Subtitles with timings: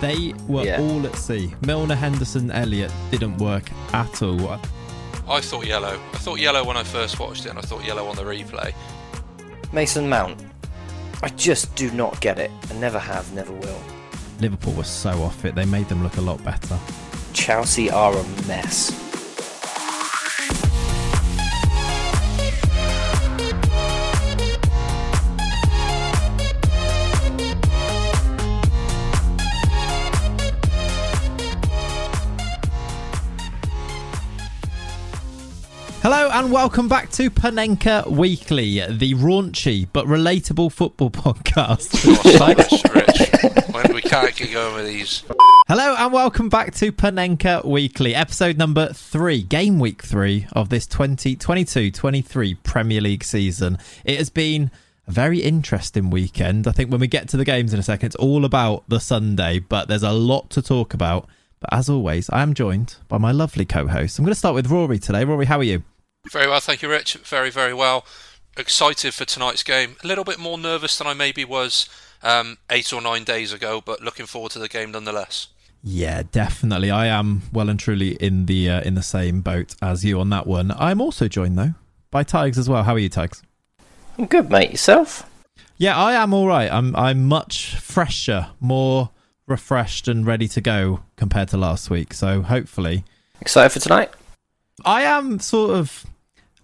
[0.00, 0.80] They were Yeah.
[0.80, 1.54] all at sea.
[1.66, 4.58] Milner, Henderson, Elliott didn't work at all.
[5.28, 5.98] I thought yellow.
[6.14, 8.72] I thought yellow when I first watched it, and I thought yellow on the replay.
[9.72, 10.40] Mason Mount.
[11.22, 12.50] I just do not get it.
[12.70, 13.80] I never have, never will.
[14.40, 15.54] Liverpool were so off it.
[15.56, 16.78] They made them look a lot better.
[17.32, 18.92] Chelsea are a mess.
[36.38, 41.90] And welcome back to Panenka Weekly, the raunchy but relatable football podcast.
[42.38, 43.74] Gosh, Rich, Rich.
[43.74, 45.24] When we can't get going with these.
[45.66, 50.86] Hello and welcome back to Panenka Weekly, episode number three, game week three of this
[50.86, 53.76] 2022 23 Premier League season.
[54.04, 54.70] It has been
[55.08, 56.68] a very interesting weekend.
[56.68, 59.00] I think when we get to the games in a second, it's all about the
[59.00, 61.28] Sunday, but there's a lot to talk about.
[61.58, 64.20] But as always, I am joined by my lovely co host.
[64.20, 65.24] I'm going to start with Rory today.
[65.24, 65.82] Rory, how are you?
[66.30, 67.14] Very well, thank you, Rich.
[67.14, 68.04] Very, very well.
[68.56, 69.96] Excited for tonight's game.
[70.02, 71.88] A little bit more nervous than I maybe was
[72.22, 75.48] um, eight or nine days ago, but looking forward to the game nonetheless.
[75.82, 76.90] Yeah, definitely.
[76.90, 80.28] I am well and truly in the uh, in the same boat as you on
[80.30, 80.72] that one.
[80.76, 81.74] I'm also joined though
[82.10, 82.82] by Tiges as well.
[82.82, 83.42] How are you, Tiges?
[84.18, 84.72] I'm good, mate.
[84.72, 85.28] Yourself?
[85.76, 86.70] Yeah, I am all right.
[86.70, 89.10] I'm I'm much fresher, more
[89.46, 92.12] refreshed and ready to go compared to last week.
[92.12, 93.04] So hopefully,
[93.40, 94.10] Excited for tonight?
[94.84, 96.04] I am sort of.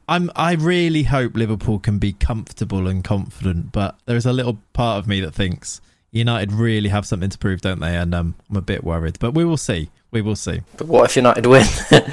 [0.09, 0.31] I'm.
[0.37, 5.09] I really hope Liverpool can be comfortable and confident, but there's a little part of
[5.09, 7.97] me that thinks United really have something to prove, don't they?
[7.97, 9.91] And um, I'm a bit worried, but we will see.
[10.11, 10.61] We will see.
[10.77, 11.67] But what if United win?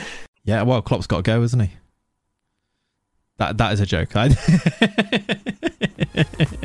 [0.44, 1.70] Yeah, well, Klopp's got to go, isn't he?
[3.38, 4.12] That that is a joke.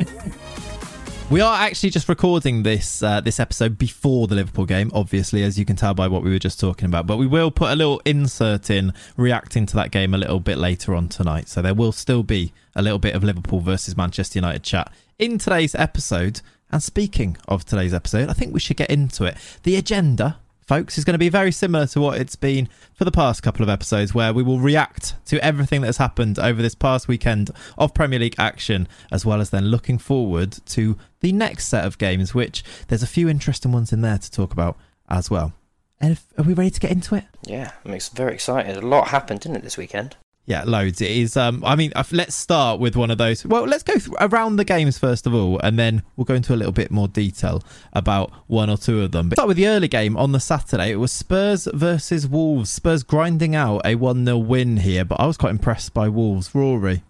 [1.29, 5.59] We are actually just recording this uh, this episode before the Liverpool game, obviously, as
[5.59, 7.05] you can tell by what we were just talking about.
[7.05, 10.57] But we will put a little insert in reacting to that game a little bit
[10.57, 11.49] later on tonight.
[11.49, 14.89] So there will still be a little bit of Liverpool versus Manchester United chat
[15.19, 16.39] in today's episode.
[16.71, 19.35] And speaking of today's episode, I think we should get into it.
[19.63, 20.37] The agenda
[20.67, 23.63] folks, is going to be very similar to what it's been for the past couple
[23.63, 27.49] of episodes, where we will react to everything that has happened over this past weekend
[27.77, 31.97] of Premier League action, as well as then looking forward to the next set of
[31.97, 34.77] games, which there's a few interesting ones in there to talk about
[35.09, 35.53] as well.
[35.99, 37.23] And if, are we ready to get into it?
[37.43, 38.77] yeah, I'm very excited.
[38.77, 40.15] A lot happened, didn't it, this weekend?
[40.47, 41.01] Yeah, loads.
[41.01, 41.35] It is.
[41.35, 43.45] Um, I mean, uh, let's start with one of those.
[43.45, 46.53] Well, let's go th- around the games first of all, and then we'll go into
[46.53, 49.27] a little bit more detail about one or two of them.
[49.27, 50.91] But start with the early game on the Saturday.
[50.91, 52.69] It was Spurs versus Wolves.
[52.69, 56.55] Spurs grinding out a one 0 win here, but I was quite impressed by Wolves.
[56.55, 57.03] Rory.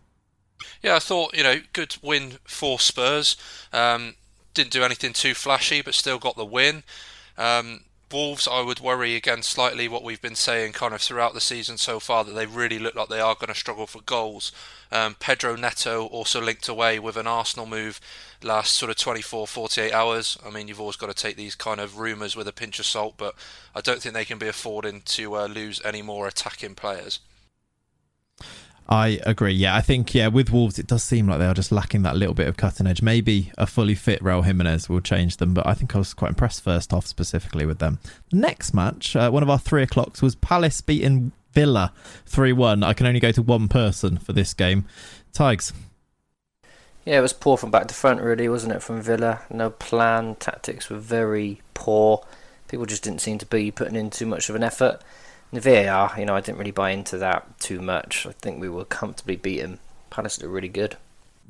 [0.82, 3.38] Yeah, I thought, you know, good win for Spurs.
[3.72, 4.16] Um,
[4.56, 6.84] didn't do anything too flashy, but still got the win.
[7.38, 11.42] Um, Wolves, I would worry again slightly what we've been saying kind of throughout the
[11.42, 14.54] season so far that they really look like they are going to struggle for goals.
[14.94, 18.00] Um, Pedro Neto also linked away with an Arsenal move
[18.42, 20.38] last sort of 24, 48 hours.
[20.46, 22.86] I mean, you've always got to take these kind of rumours with a pinch of
[22.86, 23.36] salt, but
[23.76, 27.20] I don't think they can be affording to uh, lose any more attacking players.
[28.90, 29.52] I agree.
[29.52, 32.16] Yeah, I think yeah with Wolves it does seem like they are just lacking that
[32.16, 33.02] little bit of cutting edge.
[33.02, 36.30] Maybe a fully fit Raul Jimenez will change them, but I think I was quite
[36.30, 38.00] impressed first off specifically with them.
[38.32, 41.92] Next match, uh, one of our three o'clocks was Palace beating Villa
[42.26, 42.82] three one.
[42.82, 44.86] I can only go to one person for this game.
[45.34, 45.74] Tiges.
[47.04, 48.84] Yeah, it was poor from back to front, really, wasn't it?
[48.84, 50.36] From Villa, no plan.
[50.36, 52.26] Tactics were very poor.
[52.68, 55.02] People just didn't seem to be putting in too much of an effort.
[55.54, 58.26] The VAR, you know, I didn't really buy into that too much.
[58.28, 59.80] I think we were comfortably beaten.
[60.10, 60.98] Palace looked really good.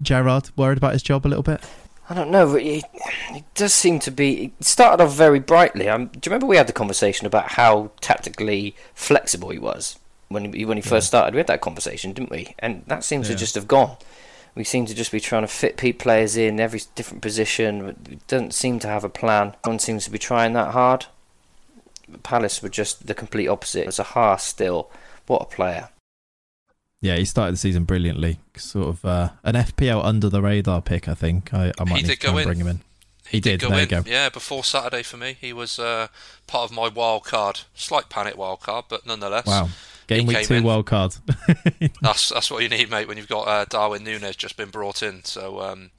[0.02, 1.62] Gerrard worried about his job a little bit.
[2.10, 2.86] I don't know, but it,
[3.32, 4.54] it does seem to be.
[4.60, 5.90] It started off very brightly.
[5.90, 9.98] Um, do you remember we had the conversation about how tactically flexible he was
[10.30, 11.34] when he, when he first started?
[11.34, 12.56] We had that conversation, didn't we?
[12.60, 13.34] And that seems Yeah.
[13.36, 13.98] to just have gone.
[14.56, 17.90] We seem to just be trying to fit players in every different position.
[18.10, 19.56] It doesn't seem to have a plan.
[19.66, 21.08] No one seems to be trying that hard.
[22.24, 23.82] Palace were just the complete opposite.
[23.82, 24.90] It was Zaha still.
[25.28, 25.90] What a player.
[27.02, 28.40] Yeah, he started the season brilliantly.
[28.56, 31.54] Sort of uh, an FPL under the radar pick, I think.
[31.54, 32.48] I, I might He need to try go and in.
[32.48, 32.82] bring him in.
[33.30, 33.60] He did.
[33.60, 33.84] go there in.
[33.84, 34.04] you go.
[34.06, 36.08] Yeah, before Saturday for me, he was uh,
[36.48, 37.62] part of my wild card.
[37.76, 39.70] Slight panic wild card, but nonetheless, Wow.
[40.08, 40.64] Game week two in.
[40.64, 41.16] wild card.
[42.02, 43.10] that's that's what you need, mate.
[43.10, 45.26] When you've got uh, Darwin Nunez just been brought in.
[45.26, 45.92] So um,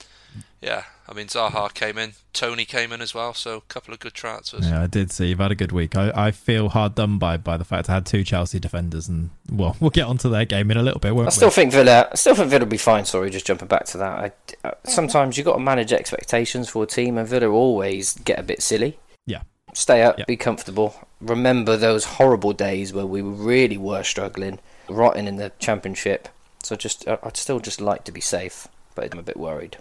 [0.62, 3.32] yeah, I mean Zaha came in, Toney came in as well.
[3.32, 4.69] So a couple of good transfers.
[4.69, 5.96] Yeah, I did see you've had a good week.
[5.96, 9.31] I, I feel hard done by by the fact I had two Chelsea defenders, and
[9.50, 11.52] well, we'll get onto their game in a little bit, won't I still we?
[11.52, 12.08] think Villa.
[12.12, 13.05] I still think Villa will be fine.
[13.06, 14.19] Sorry, just jumping back to that.
[14.64, 18.38] I, uh, sometimes you've got to manage expectations for a team, and Villa always get
[18.38, 18.99] a bit silly.
[19.26, 19.43] Yeah.
[19.75, 20.25] Stay up, Yeah.
[20.26, 20.94] be comfortable.
[21.20, 24.58] Remember those horrible days where we really were struggling,
[24.88, 26.28] rotting in the championship.
[26.62, 29.78] So just, I'd still just like to be safe, but I'm a bit worried.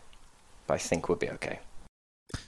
[0.68, 1.60] But I think we'll be okay.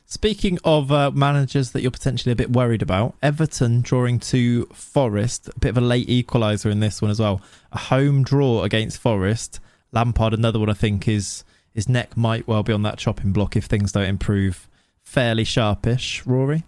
[0.05, 5.49] Speaking of uh, managers that you're potentially a bit worried about, Everton drawing to Forest,
[5.55, 7.41] a bit of a late equaliser in this one as well.
[7.71, 9.59] A home draw against Forest.
[9.91, 11.43] Lampard, another one I think is
[11.73, 14.67] his neck might well be on that chopping block if things don't improve.
[15.03, 16.63] Fairly sharpish, Rory.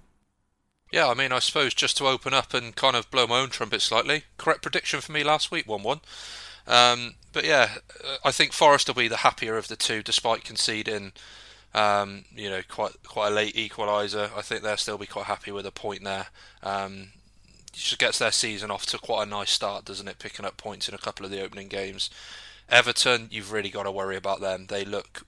[0.92, 3.50] Yeah, I mean, I suppose just to open up and kind of blow my own
[3.50, 4.24] trumpet slightly.
[4.38, 6.02] Correct prediction for me last week, one-one.
[6.68, 10.44] Um, but yeah, uh, I think Forest will be the happier of the two, despite
[10.44, 11.14] conceding,
[11.74, 14.30] um, you know, quite quite a late equaliser.
[14.36, 16.28] I think they'll still be quite happy with a point there.
[16.64, 17.10] Um,
[17.72, 20.20] just gets their season off to quite a nice start, doesn't it?
[20.20, 22.10] Picking up points in a couple of the opening games.
[22.70, 24.68] Everton, you've really got to worry about them.
[24.68, 25.26] They look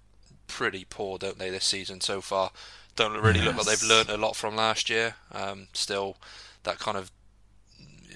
[0.47, 2.51] pretty poor, don't they, this season so far?
[2.95, 5.15] Don't really look like they've learnt a lot from last year.
[5.31, 6.17] Um, still,
[6.63, 7.11] that kind of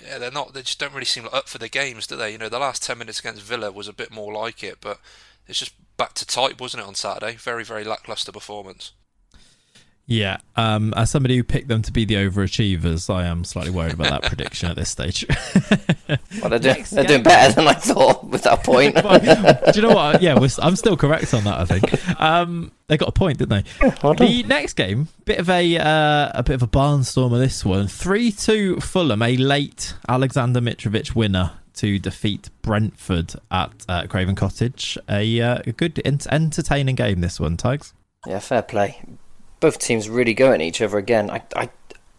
[0.08, 0.54] yeah, they're not.
[0.54, 2.32] They just don't really seem like up for the games, do they?
[2.32, 5.00] You know, the last ten minutes against Villa was a bit more like it, but
[5.48, 7.36] it's just back to type, wasn't it, on Saturday?
[7.36, 8.92] Very, very lackluster performance.
[10.10, 13.94] Yeah, um, as somebody who picked them to be the overachievers, I am slightly worried
[13.94, 15.26] about that prediction at this stage.
[16.40, 18.96] Well, they're, doing, they're doing better than I thought with that point.
[19.74, 20.22] Do you know what?
[20.22, 21.60] Yeah, we're, I'm still correct on that.
[21.60, 23.90] I think um, they got a point, didn't they?
[24.02, 24.14] Well.
[24.14, 27.40] The next game, bit of a uh, a bit of a barnstormer.
[27.40, 34.08] This one, three two Fulham, a late Aleksandar Mitrovic winner to defeat Brentford at uh,
[34.08, 34.98] Craven Cottage.
[35.10, 37.20] A, uh, a good, ent- entertaining game.
[37.22, 37.94] This one, Tiges.
[38.26, 39.02] Yeah, fair play.
[39.60, 41.30] Both teams really going at each other again.
[41.30, 41.70] I, I,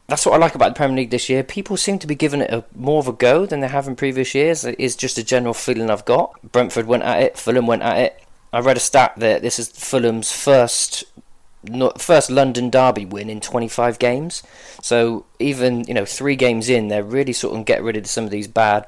[0.09, 1.43] that's what I like about the Premier League this year.
[1.43, 3.95] People seem to be giving it a, more of a go than they have in
[3.95, 4.65] previous years.
[4.65, 6.33] It is just a general feeling I've got.
[6.51, 7.39] Brentford went at it.
[7.39, 8.25] Fulham went at it.
[8.53, 11.05] I read a stat that this is Fulham's first
[11.99, 14.43] first London derby win in 25 games.
[14.81, 18.25] So even you know three games in, they're really sort of getting rid of some
[18.25, 18.87] of these bad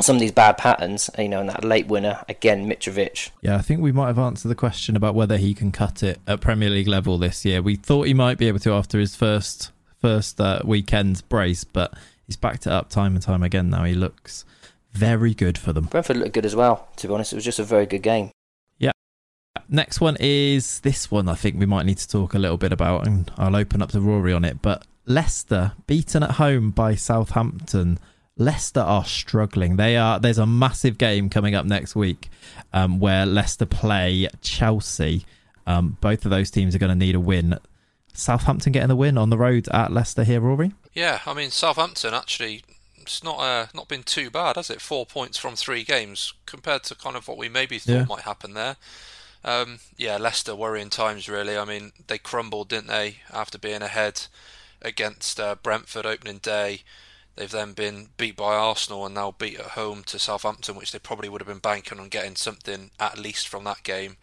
[0.00, 1.10] some of these bad patterns.
[1.18, 3.30] You know, and that late winner again, Mitrovic.
[3.40, 6.20] Yeah, I think we might have answered the question about whether he can cut it
[6.26, 7.62] at Premier League level this year.
[7.62, 11.94] We thought he might be able to after his first first uh, weekend brace, but
[12.26, 13.70] he's backed it up time and time again.
[13.70, 14.44] Now he looks
[14.92, 15.84] very good for them.
[15.84, 16.88] Brentford looked good as well.
[16.96, 18.30] To be honest, it was just a very good game.
[18.78, 18.92] Yeah.
[19.68, 21.28] Next one is this one.
[21.28, 23.90] I think we might need to talk a little bit about, and I'll open up
[23.92, 24.60] to Rory on it.
[24.60, 27.98] But Leicester beaten at home by Southampton.
[28.36, 29.76] Leicester are struggling.
[29.76, 30.18] They are.
[30.18, 32.28] There's a massive game coming up next week,
[32.72, 35.24] um, where Leicester play Chelsea.
[35.66, 37.58] Um, both of those teams are going to need a win.
[38.14, 40.72] Southampton getting the win on the road at Leicester here, Rory.
[40.92, 42.62] Yeah, I mean Southampton actually
[42.98, 44.80] it's not uh, not been too bad, has it?
[44.80, 48.04] Four points from three games compared to kind of what we maybe thought Yeah.
[48.04, 48.76] might happen there.
[49.44, 51.56] Um, yeah, Leicester worrying times really.
[51.56, 54.22] I mean they crumbled, didn't they, after being ahead
[54.82, 56.82] against uh, Brentford opening day.
[57.34, 60.98] They've then been beat by Arsenal and now beat at home to Southampton, which they
[60.98, 64.16] probably would have been banking on getting something at least from that game.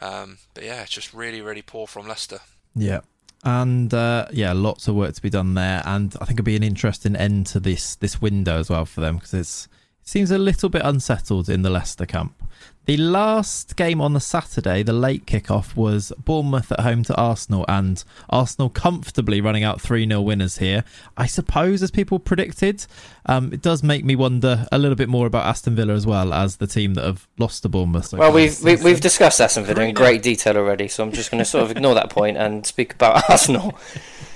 [0.00, 2.40] Um, but yeah, it's just really, really poor from Leicester.
[2.74, 3.00] Yeah.
[3.44, 6.56] And uh, yeah, lots of work to be done there, and I think it'll be
[6.56, 9.68] an interesting end to this this window as well for them because it's
[10.00, 12.42] it seems a little bit unsettled in the Leicester camp.
[12.86, 17.64] The last game on the Saturday, the late kickoff, was Bournemouth at home to Arsenal,
[17.66, 20.84] and Arsenal comfortably running out 3 0 winners here.
[21.16, 22.84] I suppose, as people predicted,
[23.24, 26.34] um, it does make me wonder a little bit more about Aston Villa as well
[26.34, 28.04] as the team that have lost to Bournemouth.
[28.04, 28.84] so Well, far we've we, season.
[28.84, 31.70] we've discussed Aston Villa in great detail already, so I'm just going to sort of
[31.70, 33.78] ignore that point and speak about Arsenal.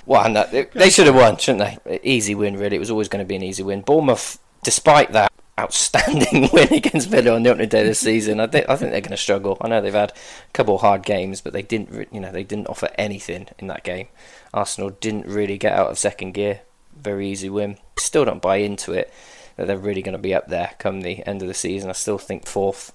[0.07, 2.01] Well, and that, they, they should have won, shouldn't they?
[2.03, 2.77] Easy win, really.
[2.77, 3.83] It was always going to be an easy win.
[3.83, 8.47] Bournemouth, despite that outstanding win against Villa on the opening day of the season, I
[8.47, 9.59] think I think they're going to struggle.
[9.61, 12.45] I know they've had a couple of hard games, but they didn't, you know, they
[12.45, 14.09] didn't offer anything in that game.
[14.55, 16.61] Arsenal didn't really get out of second gear.
[16.97, 17.79] Very easy win.
[17.99, 19.13] Still don't buy into it
[19.57, 21.91] that they're really going to be up there come the end of the season.
[21.91, 22.93] I still think fourth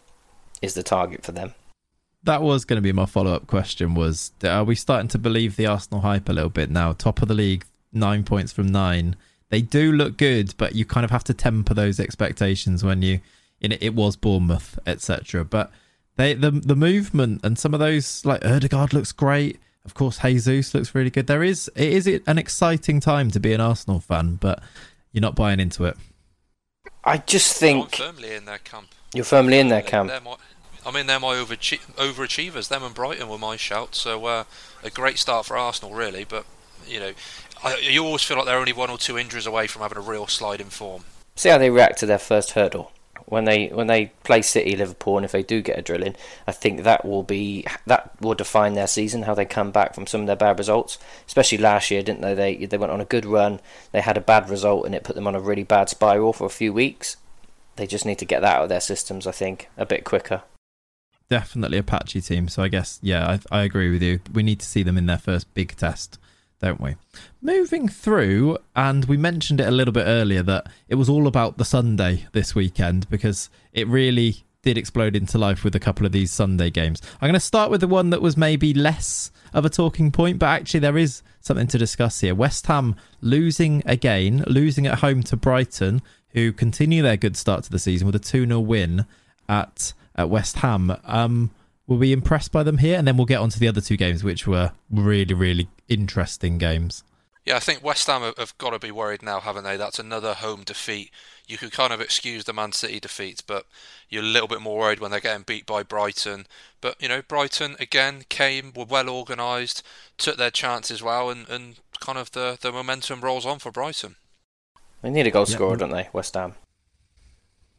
[0.62, 1.54] is the target for them.
[2.24, 5.66] that was going to be my follow-up question was are we starting to believe the
[5.66, 9.16] arsenal hype a little bit now top of the league nine points from nine
[9.54, 13.20] they do look good but you kind of have to temper those expectations when you
[13.60, 15.72] you know it was bournemouth etc but
[16.16, 20.74] they the the movement and some of those like Odegaard looks great of course jesus
[20.74, 24.36] looks really good there is it is an exciting time to be an arsenal fan
[24.36, 24.62] but
[25.12, 25.96] you're not buying into it
[27.04, 28.88] I just I'm think firmly in their camp.
[29.14, 30.10] you're firmly in their They're- camp.
[30.10, 30.38] they're my-
[30.86, 32.68] I mean, they're my overachi- overachievers.
[32.68, 33.96] Them and Brighton were my shout.
[33.96, 34.44] So uh,
[34.84, 36.26] a great start for Arsenal, really.
[36.26, 36.46] But
[36.86, 37.14] you know,
[37.64, 40.02] I, you always feel like they're only one or two injuries away from having a
[40.02, 41.04] real slide in form.
[41.36, 42.92] See how they react to their first hurdle.
[43.26, 46.16] when they when they play City, Liverpool, and if they do get a drilling,
[46.48, 49.24] I think that will be that will define their season.
[49.24, 52.34] How they come back from some of their bad results, especially last year, didn't they?
[52.34, 53.60] They they went on a good run.
[53.92, 56.46] They had a bad result, and it put them on a really bad spiral for
[56.46, 57.18] a few weeks.
[57.76, 59.26] They just need to get that out of their systems.
[59.26, 60.44] I think a bit quicker.
[61.30, 62.48] Definitely a patchy team.
[62.48, 64.20] So I guess yeah, I, I agree with you.
[64.32, 66.20] We need to see them in their first big test
[66.64, 66.96] don't we?
[67.42, 71.58] Moving through, and we mentioned it a little bit earlier that it was all about
[71.58, 76.14] the Sunday this weekend because it really did explode into life with a couple of
[76.14, 77.02] these Sunday games.
[77.16, 80.40] I'm going to start with the one that was maybe less of a talking point,
[80.40, 82.34] but actually there is something to discuss here.
[82.34, 87.72] West Ham losing again, losing at home to Brighton, who continue their good start to
[87.72, 89.06] the season with a 2 0 win
[89.50, 90.96] at, at West Ham.
[91.04, 91.52] Um,
[91.88, 92.98] were we impressed by them here?
[92.98, 96.58] And then we'll get on to the other two games, which were really, really interesting
[96.58, 97.04] games.
[97.46, 99.76] Yeah, I think West Ham have got to be worried now, haven't they?
[99.76, 101.12] That's another home defeat.
[101.46, 103.66] You could kind of excuse the Man City defeats, but
[104.08, 106.48] you're a little bit more worried when they're getting beat by Brighton.
[106.80, 109.84] But, you know, Brighton, again, came, were well organised,
[110.18, 114.16] took their chances well, and, and kind of the, the momentum rolls on for Brighton.
[115.02, 116.56] They need a goal scorer, don't they, West Ham?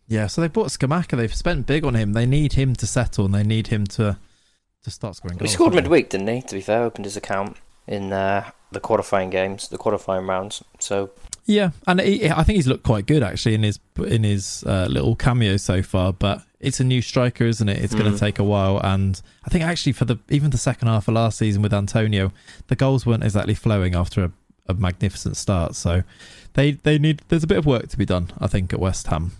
[0.06, 1.16] Yeah, so they bought Scamacca.
[1.16, 2.12] They've spent big on him.
[2.12, 4.18] They need him to settle, and they need him to
[4.82, 5.50] to start scoring goals.
[5.50, 6.42] He scored midweek, didn't he?
[6.42, 7.56] To be fair, opened his account
[7.86, 10.62] in uh, the qualifying games, the qualifying rounds.
[10.78, 11.10] So
[11.46, 14.86] yeah, and he, I think he's looked quite good actually in his in his uh,
[14.90, 16.12] little cameo so far.
[16.12, 17.82] But it's a new striker, isn't it?
[17.82, 17.98] It's mm.
[17.98, 21.08] going to take a while, and I think actually for the even the second half
[21.08, 22.32] of last season with Antonio,
[22.68, 24.32] the goals weren't exactly flowing after a,
[24.68, 25.74] a magnificent start.
[25.74, 26.02] So
[26.54, 29.06] they they need there's a bit of work to be done, I think, at West
[29.08, 29.32] Ham.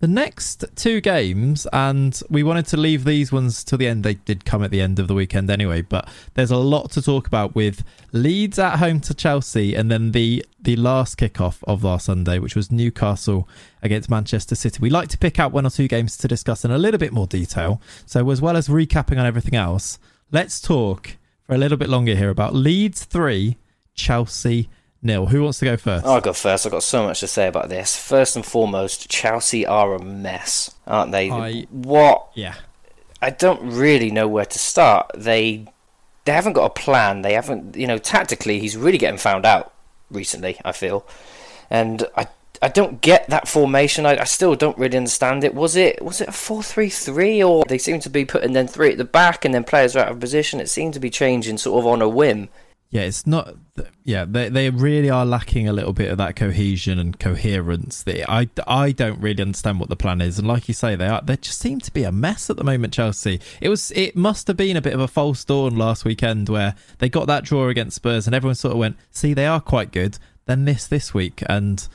[0.00, 4.02] The next two games, and we wanted to leave these ones till the end.
[4.02, 7.02] They did come at the end of the weekend anyway, but there's a lot to
[7.02, 11.84] talk about with Leeds at home to Chelsea, and then the the last kickoff of
[11.84, 13.46] last Sunday, which was Newcastle
[13.82, 14.78] against Manchester City.
[14.80, 17.12] We like to pick out one or two games to discuss in a little bit
[17.12, 17.82] more detail.
[18.06, 19.98] So, as well as recapping on everything else,
[20.32, 23.58] let's talk for a little bit longer here about Leeds three,
[23.94, 24.70] Chelsea
[25.02, 25.26] nil.
[25.26, 26.06] Who wants to go first?
[26.06, 26.66] I'll go first.
[26.66, 27.96] I've got so much to say about this.
[27.96, 31.30] First and foremost, Chelsea are a mess, aren't they?
[31.30, 32.30] I, what?
[32.34, 32.54] Yeah.
[33.22, 35.10] I don't really know where to start.
[35.14, 35.66] They
[36.24, 37.22] they haven't got a plan.
[37.22, 39.72] They haven't, you know, tactically, he's really getting found out
[40.10, 40.58] recently.
[40.64, 41.06] I feel,
[41.70, 42.28] and I
[42.62, 44.04] I don't get that formation.
[44.04, 45.54] I, I still don't really understand it.
[45.54, 48.66] Was it was it a four three three or they seem to be putting then
[48.66, 50.60] three at the back and then players are out of position.
[50.60, 52.48] It seemed to be changing sort of on a whim
[52.90, 53.54] yeah, it's not.
[54.02, 58.02] Yeah, they they really are lacking a little bit of that cohesion and coherence.
[58.02, 61.06] That I, I don't really understand what the plan is, and like you say, they
[61.06, 62.92] are they just seem to be a mess at the moment.
[62.92, 63.40] Chelsea.
[63.60, 66.74] It was it must have been a bit of a false dawn last weekend where
[66.98, 69.92] they got that draw against Spurs, and everyone sort of went, "See, they are quite
[69.92, 71.86] good." Then this this week, and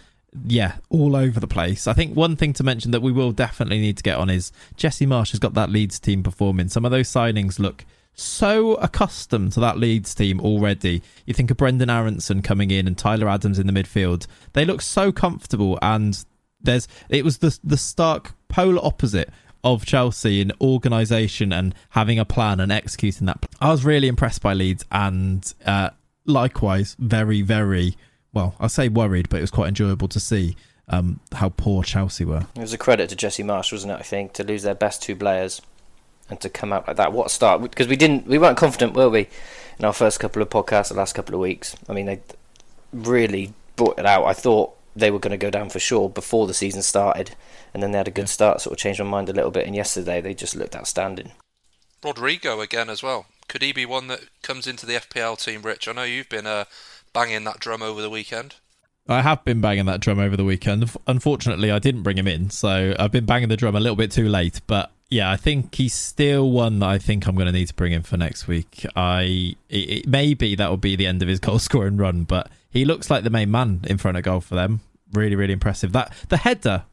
[0.48, 1.88] yeah, all over the place.
[1.88, 4.54] I think one thing to mention that we will definitely need to get on is
[4.78, 6.70] Jesse Marsch has got that Leeds team performing.
[6.70, 7.86] Some of those signings look
[8.16, 11.02] so accustomed to that Leeds team already.
[11.26, 14.26] You think of Brenden Aaronson coming in and Tyler Adams in the midfield.
[14.54, 16.24] They look so comfortable, and
[16.62, 19.30] there's it was the the stark polar opposite
[19.64, 23.46] of Chelsea in organisation and having a plan and executing that.
[23.60, 25.90] I was really impressed by Leeds, and uh,
[26.26, 27.98] likewise, very very
[28.34, 28.56] well.
[28.60, 30.56] I say worried, but it was quite enjoyable to see.
[30.88, 32.46] Um, how poor Chelsea were.
[32.56, 34.00] It was a credit to Jesse Marsch, wasn't it?
[34.00, 35.60] I think to lose their best two players
[36.30, 37.14] and to come out like that.
[37.14, 37.62] What a start!
[37.62, 39.28] Because we didn't, we weren't confident, were we,
[39.80, 41.76] in our first couple of podcasts, the last couple of weeks.
[41.88, 42.20] I mean, they
[42.94, 44.26] really brought it out.
[44.26, 47.36] I thought they were going to go down for sure before the season started,
[47.74, 48.28] and then they had a good yeah.
[48.28, 48.62] start.
[48.62, 49.68] Sort of changed my mind a little bit.
[49.68, 51.32] And yesterday, they just looked outstanding.
[52.04, 53.26] Rodrigo again as well.
[53.48, 55.88] Could he be one that comes into the FPL team, Rich?
[55.88, 56.66] I know you've been uh,
[57.14, 58.56] banging that drum over the weekend.
[59.08, 60.90] I have been banging that drum over the weekend.
[61.06, 64.12] Unfortunately, I didn't bring him in, so I've been banging the drum a little bit
[64.12, 64.62] too late.
[64.66, 67.74] But yeah, I think he's still one that I think I'm going to need to
[67.74, 68.86] bring in for next week.
[68.96, 72.50] I it, it, maybe that will be the end of his goal scoring run, but
[72.70, 74.82] he looks like the main man in front of goal for them.
[75.14, 75.92] Really, really impressive.
[75.92, 76.84] That the header,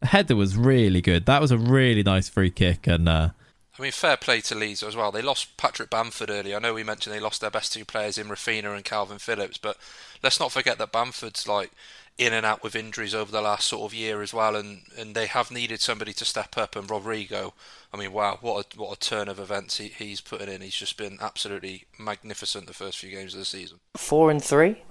[0.00, 1.26] the header was really good.
[1.26, 3.30] That was a really nice free kick, and uh,
[3.78, 5.12] I mean, fair play to Leeds as well.
[5.12, 6.54] They lost Patrick Bamford early.
[6.54, 9.58] I know we mentioned they lost their best two players in Raphinha and Kalvin Phillips,
[9.58, 9.76] but
[10.22, 11.70] let's not forget that Bamford's like
[12.18, 15.14] in and out with injuries over the last sort of year as well, and, and
[15.14, 16.76] they have needed somebody to step up.
[16.76, 17.54] And Rodrigo,
[17.92, 20.60] I mean, wow, what a, what a turn of events he, he's putting in.
[20.60, 23.78] He's just been absolutely magnificent the first few games of the season.
[23.96, 24.82] Four and three.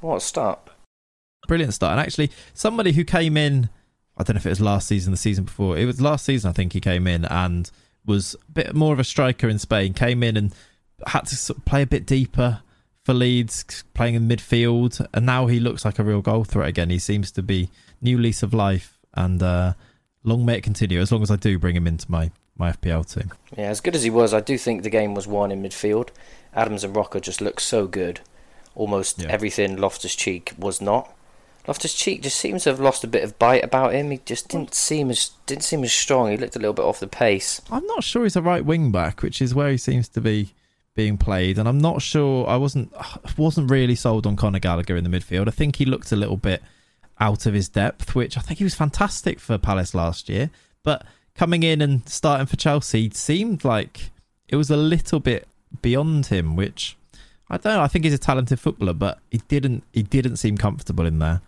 [0.00, 0.70] What a start!
[1.46, 3.68] Brilliant start, and actually somebody who came in.
[4.16, 5.78] I don't know if it was last season, the season before.
[5.78, 7.70] It was last season, I think he came in and
[8.04, 9.94] was a bit more of a striker in Spain.
[9.94, 10.54] Came in and
[11.06, 12.60] had to sort of play a bit deeper
[13.10, 16.90] for Leeds, playing in midfield, and now he looks like a real goal threat again.
[16.90, 17.68] He seems to be
[18.00, 19.72] new lease of life, and uh,
[20.22, 21.00] long may it continue.
[21.00, 23.32] As long as I do bring him into my my FPL team.
[23.56, 26.10] Yeah, as good as he was, I do think the game was won in midfield.
[26.54, 28.20] Adams and Roca just looked so good.
[28.76, 29.28] Almost Yeah.
[29.28, 31.12] everything Loftus Cheek was not.
[31.66, 34.10] Loftus Cheek just seems to have lost a bit of bite about him.
[34.12, 36.30] He just didn't seem as didn't seem as strong.
[36.30, 37.60] He looked a little bit off the pace.
[37.72, 40.52] I'm not sure he's a right wing back, which is where he seems to be
[41.00, 41.56] being played.
[41.56, 42.46] And I'm not sure.
[42.46, 42.92] I wasn't
[43.38, 45.48] wasn't really sold on Conor Gallagher in the midfield.
[45.48, 46.62] I think he looked a little bit
[47.18, 50.50] out of his depth, which I think he was fantastic for Palace last year.
[50.82, 54.10] But coming in and starting for Chelsea seemed like
[54.46, 55.48] it was a little bit
[55.80, 56.98] beyond him, which
[57.48, 57.82] I don't know.
[57.82, 61.40] I think he's a talented footballer, but he didn't he didn't seem comfortable in there.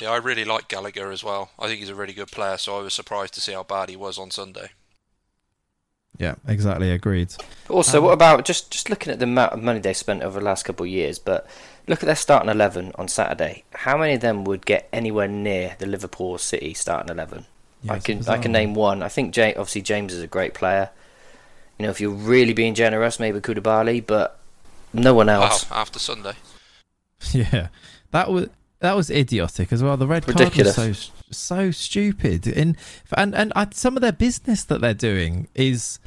[0.00, 1.50] Yeah, I really like Gallagher as well.
[1.58, 3.90] I think he's a really good player, so I was surprised to see how bad
[3.90, 4.70] he was on Sunday.
[6.18, 6.90] Yeah, exactly.
[6.90, 7.34] Agreed.
[7.68, 10.38] Also, Um, what about just just looking at the amount of money they spent over
[10.38, 11.18] the last couple of years?
[11.18, 11.46] But
[11.86, 13.64] look at their starting eleven on Saturday.
[13.74, 17.44] How many of them would get anywhere near the Liverpool City starting eleven?
[17.82, 19.02] Yeah, I can I can name one.
[19.02, 20.90] I think James, obviously James is a great player.
[21.78, 24.38] You know, if you're really being generous, maybe Koulibaly, but
[24.94, 25.66] no one Wow, else.
[25.70, 26.32] after Sunday.
[27.32, 27.68] Yeah,
[28.12, 28.48] that was
[28.80, 29.96] that was idiotic as well.
[29.96, 30.76] The red Ridiculous.
[30.76, 32.46] card was so so stupid.
[32.46, 32.76] In
[33.16, 35.98] and and I, some of their business that they're doing is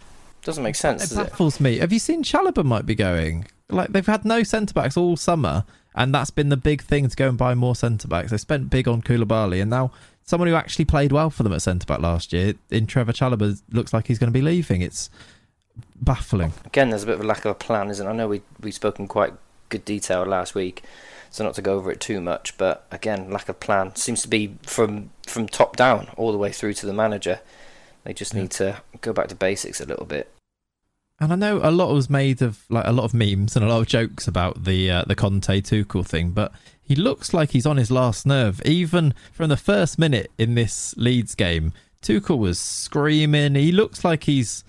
[0.43, 1.29] Doesn't make sense, it does it?
[1.31, 1.77] baffles me.
[1.79, 3.45] Have you seen Chalobah might be going?
[3.69, 5.63] Like they've had no centre backs all summer,
[5.95, 8.31] and that's been the big thing to go and buy more centre backs.
[8.31, 9.91] They spent big on Koulibaly, and now
[10.23, 13.61] someone who actually played well for them at centre back last year in Trevoh Chalobah
[13.71, 14.81] looks like he's going to be leaving.
[14.81, 15.09] It's
[16.01, 16.53] baffling.
[16.65, 18.05] Again, there's a bit of a lack of a plan, isn't?
[18.05, 18.09] it?
[18.09, 19.33] I know we we spoke in quite
[19.69, 20.83] good detail last week,
[21.31, 22.57] so not to go over it too much.
[22.57, 26.51] But again, lack of plan seems to be from from top down all the way
[26.51, 27.39] through to the manager.
[28.03, 28.41] They just Yeah.
[28.41, 30.31] need to go back to basics a little bit.
[31.21, 33.67] And I know a lot was made of like a lot of memes and a
[33.67, 37.65] lot of jokes about the uh, the Conte Tuchel thing, but he looks like he's
[37.65, 38.61] on his last nerve.
[38.65, 43.55] Even from the first minute in this Leeds game, Tuchel was screaming.
[43.55, 44.63] He looks like he's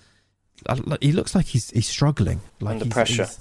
[0.66, 2.40] uh, he looks like he's he's struggling.
[2.60, 3.24] Like Under he's- pressure.
[3.26, 3.38] he's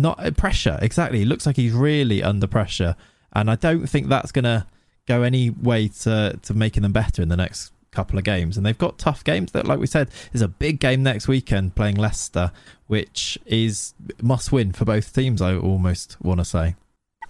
[0.00, 1.18] Not uh, pressure, exactly.
[1.18, 2.94] He looks like he's really under pressure,
[3.32, 4.66] and I don't think that's gonna
[5.06, 8.56] go any way to to making them better in the next couple of games.
[8.56, 9.52] And they've got tough games.
[9.52, 12.52] That, like we said, is a big game next weekend playing Leicester,
[12.86, 15.42] which is must win for both teams.
[15.42, 16.76] I almost want to say.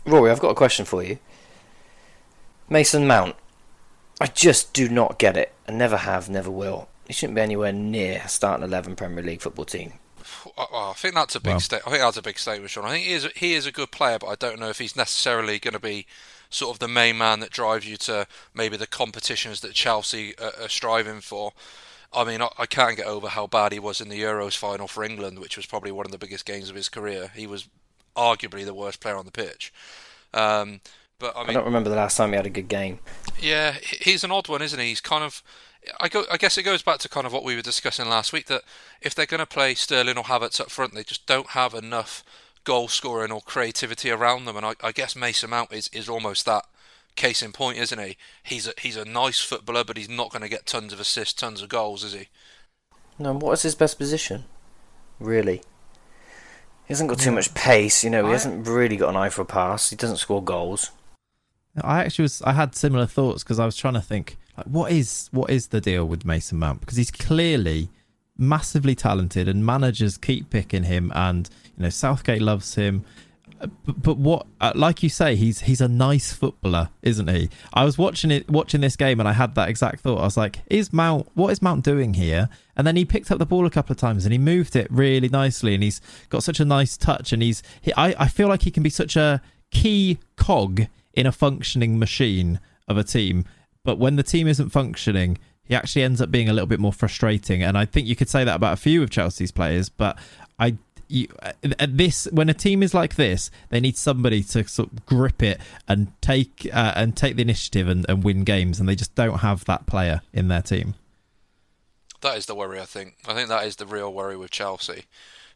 [0.05, 1.19] Rory, I've got a question for you.
[2.69, 3.35] Mason Mount,
[4.21, 6.89] I just do not get it, and never have, never will.
[7.07, 9.95] He shouldn't be anywhere near starting eleven Premier League football team.
[10.57, 12.85] I think that's a big Well- sta- I think that's a big statement, Sean.
[12.85, 14.79] I think he is a, he is a good player, but I don't know if
[14.79, 16.07] he's necessarily going to be
[16.51, 20.53] sort of the main man that drives you to maybe the competitions that Chelsea are,
[20.65, 21.53] are striving for.
[22.13, 24.89] I mean, I, I can't get over how bad he was in the Euros final
[24.89, 27.31] for England, which was probably one of the biggest games of his career.
[27.35, 27.69] He was
[28.17, 29.73] arguably the worst player on the pitch.
[30.33, 30.81] Um,
[31.19, 32.99] but I I don't remember the last time he had a good game.
[33.41, 34.87] yeah, he's an odd one, isn't he?
[34.89, 35.43] He's kind of.
[36.01, 36.25] I go.
[36.31, 38.63] I guess it goes back to kind of what we were discussing last week that
[39.01, 42.23] if they're going to play Sterling or Havertz up front, they just don't have enough
[42.65, 44.57] goal scoring or creativity around them.
[44.57, 46.67] And I, I guess Mason Mount is, is almost that
[47.17, 48.17] case in point, isn't he?
[48.43, 51.33] He's a he's a nice footballer, but he's not going to get tons of assists,
[51.41, 52.29] tons of goals, is he?
[53.19, 54.45] No, what is his best position?
[55.19, 55.57] Really?
[56.87, 59.29] He hasn't got too much pace, you know, he I- hasn't really got an eye
[59.31, 60.91] for a pass, he doesn't score goals.
[61.85, 62.43] I actually was.
[62.43, 65.69] I had similar thoughts because I was trying to think like, what is what is
[65.69, 66.81] the deal with Mason Mount?
[66.81, 67.91] Because he's clearly
[68.37, 73.05] massively talented, and managers keep picking him, and you know Southgate loves him.
[73.61, 77.51] But, but what, uh, like you say, he's he's a nice footballer, isn't he?
[77.73, 80.19] I was watching it, watching this game, and I had that exact thought.
[80.19, 81.29] I was like, "Is Mount?
[81.35, 83.99] What is Mount doing here?" And then he picked up the ball a couple of
[83.99, 87.43] times, and he moved it really nicely, and he's got such a nice touch, and
[87.43, 87.63] he's.
[87.81, 90.87] He, I I feel like he can be such a key cog
[91.19, 93.45] in a functioning machine of a team.
[93.83, 96.93] But when the team isn't functioning, he actually ends up being a little bit more
[96.93, 97.61] frustrating.
[97.61, 99.89] And I think you could say that about a few of Chelsea's players.
[99.89, 100.17] But
[100.61, 100.77] I,
[101.09, 101.27] you,
[101.81, 105.43] at this when a team is like this, they need somebody to sort of grip
[105.43, 108.79] it and take uh, and take the initiative and, and win games.
[108.79, 110.95] And they just don't have that player in their team.
[112.21, 113.17] That is the worry, I think.
[113.27, 115.07] I think that is the real worry with Chelsea.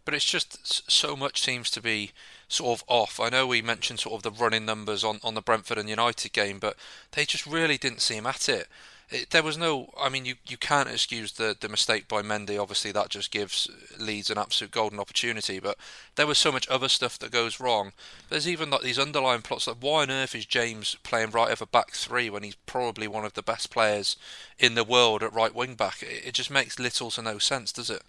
[0.04, 2.10] But it's just so much seems to be
[2.48, 3.20] sort of off.
[3.20, 6.32] I know we mentioned sort of the running numbers on, on the Brentford and United
[6.32, 6.76] game, but
[7.12, 8.66] they just really didn't seem at it.
[9.10, 12.60] it there was no, I mean, you, you can't excuse the, the mistake by Mendy.
[12.60, 15.60] Obviously, that just gives Leeds an absolute golden opportunity.
[15.60, 15.78] But
[16.16, 17.92] there was so much other stuff that goes wrong.
[18.28, 19.66] There's even like these underlying plots.
[19.66, 23.06] Like, why on earth is James playing right of over back three when he's probably
[23.06, 24.16] one of the best players
[24.58, 26.02] in the world at right wing back?
[26.02, 28.02] It, it just makes little to no sense, does it?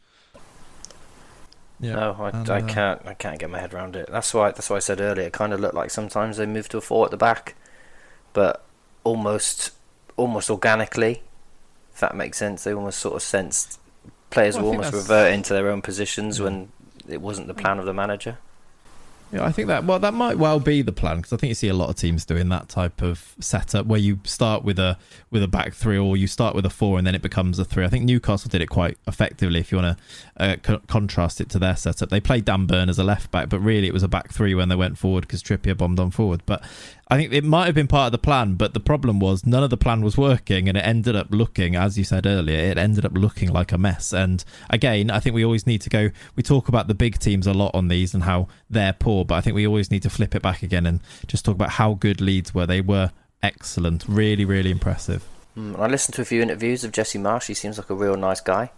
[1.84, 1.96] Yeah.
[1.96, 4.10] No, I, And, I uh, can't I can't get my head around it.
[4.12, 5.28] That's why that's why I said earlier.
[5.28, 7.56] It kind of looked like sometimes they move to a four at the back,
[8.34, 8.64] but
[9.04, 9.72] almost
[10.18, 11.24] almost organically.
[11.94, 13.80] If that makes sense, they almost sort of sensed
[14.30, 16.46] players Well, were almost reverting to their own positions Yeah.
[16.46, 16.72] when
[17.08, 18.38] it wasn't the plan of the manager.
[19.34, 21.56] Yeah, I think that well, that might well be the plan because I think you
[21.56, 25.00] see a lot of teams doing that type of setup where you start with a
[25.32, 27.66] with a back three or you start with a four and then it becomes a
[27.66, 27.84] three.
[27.84, 29.60] I think Newcastle did it quite effectively.
[29.60, 32.90] If you want to uh, co- contrast it to their setup, they played Dan Burn
[32.90, 35.22] as a left back, but really it was a back three when they went forward
[35.22, 36.44] because Trippier bombed on forward.
[36.46, 36.64] But
[37.14, 39.62] I think it might have been part of the plan, but the problem was none
[39.62, 42.80] of the plan was working, and it ended up looking, as you said earlier, it
[42.80, 44.14] ended up looking like a mess.
[44.14, 46.10] And again, I think we always need to go.
[46.36, 49.36] We talk about the big teams a lot on these and how they're poor, but
[49.36, 51.94] I think we always need to flip it back again and just talk about how
[51.94, 52.66] good Leeds were.
[52.66, 53.12] They were
[53.44, 55.24] excellent, really, really impressive.
[55.56, 57.46] Mm, I listened to a few interviews of Jesse Marsch.
[57.46, 58.72] He seems like a real nice guy,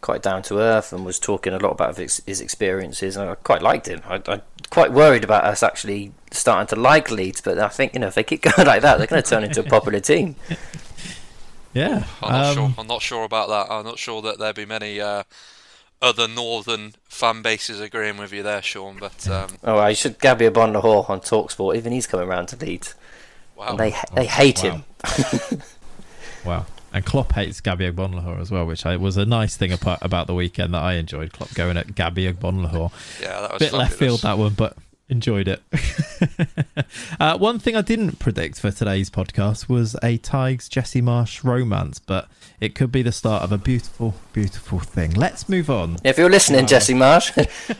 [0.00, 3.16] quite down to earth, and was talking a lot about his, his experiences.
[3.16, 4.02] And I quite liked him.
[4.06, 8.00] I, I quite worried about us actually starting to like Leeds, but I think you
[8.00, 10.36] know if they keep going like that, they're going to turn into a popular team.
[11.74, 12.74] Yeah, I'm not um, sure.
[12.78, 13.72] I'm not sure about that.
[13.72, 15.24] I'm not sure that there'd be many uh,
[16.00, 18.96] other northern fan bases agreeing with you there, Sean.
[18.98, 21.76] But um, Oh, I should Gabby Agbonlahor on Talksport.
[21.76, 22.94] Even he's coming round to Leeds.
[23.54, 24.82] wow, And they they hate wow.
[25.50, 25.62] him.
[26.44, 26.66] Wow.
[26.92, 30.26] And Klopp hates Gabby Agbonlahor as well, which I, was a nice thing apart, about
[30.26, 31.32] the weekend that I enjoyed.
[31.32, 32.90] Klopp going at Gabby Agbonlahor.
[33.20, 34.76] yeah, that was a bit left field that one, but
[35.08, 35.62] enjoyed it.
[37.20, 41.98] uh, one thing I didn't predict for today's podcast was a Tiges Jesse Marsch romance,
[41.98, 42.28] but
[42.60, 45.12] it could be the start of a beautiful, beautiful thing.
[45.12, 45.96] Let's move on.
[46.04, 46.66] If you're listening, Wow.
[46.66, 47.32] Jesse Marsch,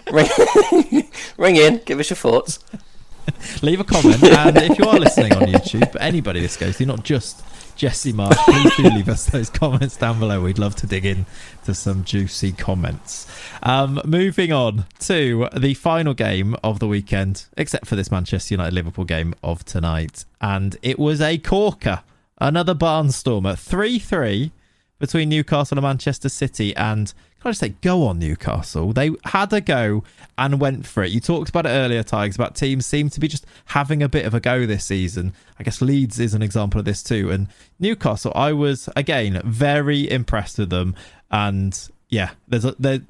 [0.92, 2.58] ring, ring in, give us your thoughts.
[3.62, 6.86] Leave a comment, and if you are listening on YouTube, but anybody this goes to,
[6.86, 7.42] not just
[7.78, 10.42] Jesse Marsch, please do leave us those comments down below.
[10.42, 11.26] We'd love to dig in
[11.64, 13.30] to some juicy comments.
[13.62, 18.74] Um, moving on to the final game of the weekend, except for this Manchester United
[18.74, 22.02] Liverpool game of tonight, and it was a corker,
[22.38, 24.50] another barnstormer, three three
[24.98, 28.92] between Newcastle and Manchester City, and I just say, go on Newcastle.
[28.92, 30.02] They had a go
[30.36, 31.12] and went for it.
[31.12, 34.26] You talked about it earlier, Tiges, about teams seem to be just having a bit
[34.26, 35.32] of a go this season.
[35.58, 37.30] I guess Leeds is an example of this too.
[37.30, 37.46] And
[37.78, 40.96] Newcastle, I was again very impressed with them.
[41.30, 43.00] And yeah, there's a, there,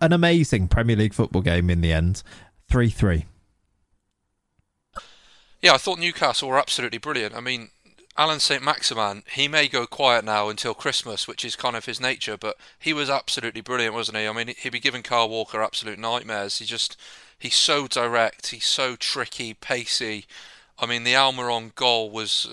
[0.00, 2.22] an amazing Premier League football game in the end.
[2.68, 3.24] Three three.
[5.62, 7.34] Yeah, I thought Newcastle were absolutely brilliant.
[7.34, 7.70] I mean,
[8.18, 12.36] Allan Saint-Maximin, he may go quiet now until Christmas, which is kind of his nature,
[12.36, 14.26] but he was absolutely brilliant, wasn't he?
[14.26, 16.58] I mean, he'd be giving Carl Walker absolute nightmares.
[16.58, 16.96] He just,
[17.38, 20.24] he's so direct, he's so tricky, pacey.
[20.78, 22.46] I mean, the Almiron goal was,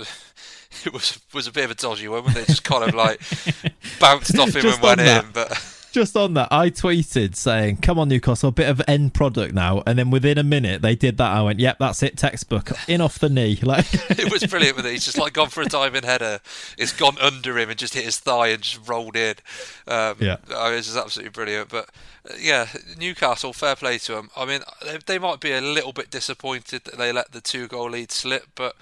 [0.86, 2.47] it was was a bit of a dodgy one, wasn't it?
[2.47, 3.21] Just kind of like
[3.99, 5.26] bounced off him and went that.
[5.26, 5.72] in, but.
[5.93, 9.84] Just on that, I tweeted saying, "Come on, Newcastle, a bit of end product now."
[9.86, 11.32] And then within a minute, they did that.
[11.32, 14.88] I went, "Yep, that's it, textbook, in off the knee." Like, it was brilliant with
[14.88, 14.91] it.
[14.91, 16.39] He's just like gone for a diving header.
[16.77, 19.36] It's gone under him and just hit his thigh and just rolled in.
[19.88, 20.38] Um, Yeah.
[20.53, 21.69] I mean, it's just absolutely brilliant.
[21.69, 21.89] But
[22.29, 24.32] uh, yeah, Newcastle, fair play to them.
[24.36, 27.67] I mean, they, they might be a little bit disappointed that they let the two
[27.67, 28.75] goal lead slip, but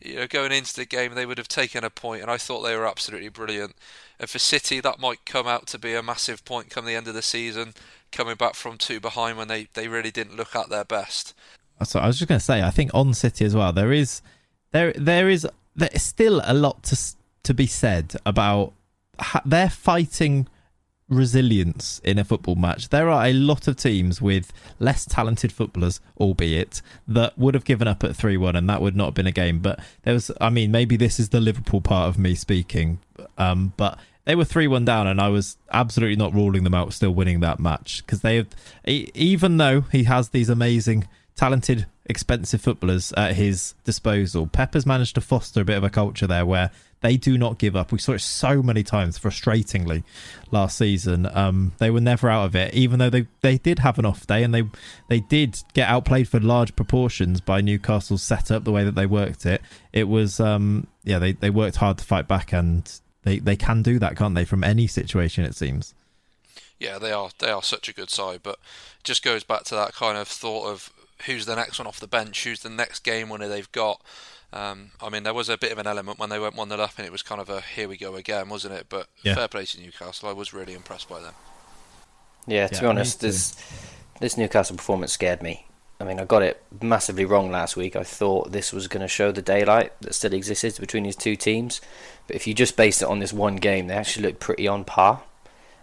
[0.00, 2.62] you know, going into the game, they would have taken a point, and I thought
[2.62, 3.74] they were absolutely brilliant.
[4.20, 7.08] And for City, that might come out to be a massive point come the end
[7.08, 7.74] of the season,
[8.10, 11.34] coming back from two behind when they, they really didn't look at their best.
[11.84, 14.22] so I was just going to say, I think on City as well, there is
[14.72, 16.98] there there is there's still a lot to
[17.44, 18.72] to be said about
[19.44, 20.48] their fighting
[21.08, 22.90] resilience in a football match.
[22.90, 27.88] There are a lot of teams with less talented footballers, albeit, that would have given
[27.88, 29.60] up at 3 1 and that would not have been a game.
[29.60, 32.98] But there was, I mean, maybe this is the Liverpool part of me speaking,
[33.38, 36.92] um, but they were 3 1 down and I was absolutely not ruling them out
[36.92, 38.48] still winning that match because they have,
[38.86, 45.22] even though he has these amazing, talented, expensive footballers at his disposal, Pepper's managed to
[45.22, 47.90] foster a bit of a culture there where they do not give up.
[47.90, 50.02] We saw it so many times, frustratingly,
[50.50, 51.24] last season.
[51.32, 54.26] Um, they were never out of it, even though they, they did have an off
[54.26, 54.64] day and they
[55.08, 59.46] they did get outplayed for large proportions by Newcastle's setup, the way that they worked
[59.46, 59.62] it.
[59.90, 62.92] It was um, yeah, they, they worked hard to fight back and
[63.28, 65.94] they, they can do that, can't they, from any situation it seems.
[66.78, 68.54] Yeah, they are they are such a good side, but
[68.98, 70.90] it just goes back to that kind of thought of
[71.26, 74.00] who's the next one off the bench, who's the next game winner they've got.
[74.52, 76.80] Um, I mean, there was a bit of an element when they went one 0
[76.80, 78.86] up, and it was kind of a here we go again, wasn't it?
[78.88, 79.34] But Yeah.
[79.34, 80.28] fair play to Newcastle.
[80.28, 81.34] I was really impressed by them.
[82.46, 83.54] Yeah, to Yeah, be honest, this
[84.20, 85.67] this Newcastle performance scared me.
[86.00, 87.96] I mean, I got it massively wrong last week.
[87.96, 91.34] I thought this was going to show the daylight that still existed between these two
[91.34, 91.80] teams,
[92.26, 94.84] but if you just based it on this one game, they actually looked pretty on
[94.84, 95.22] par.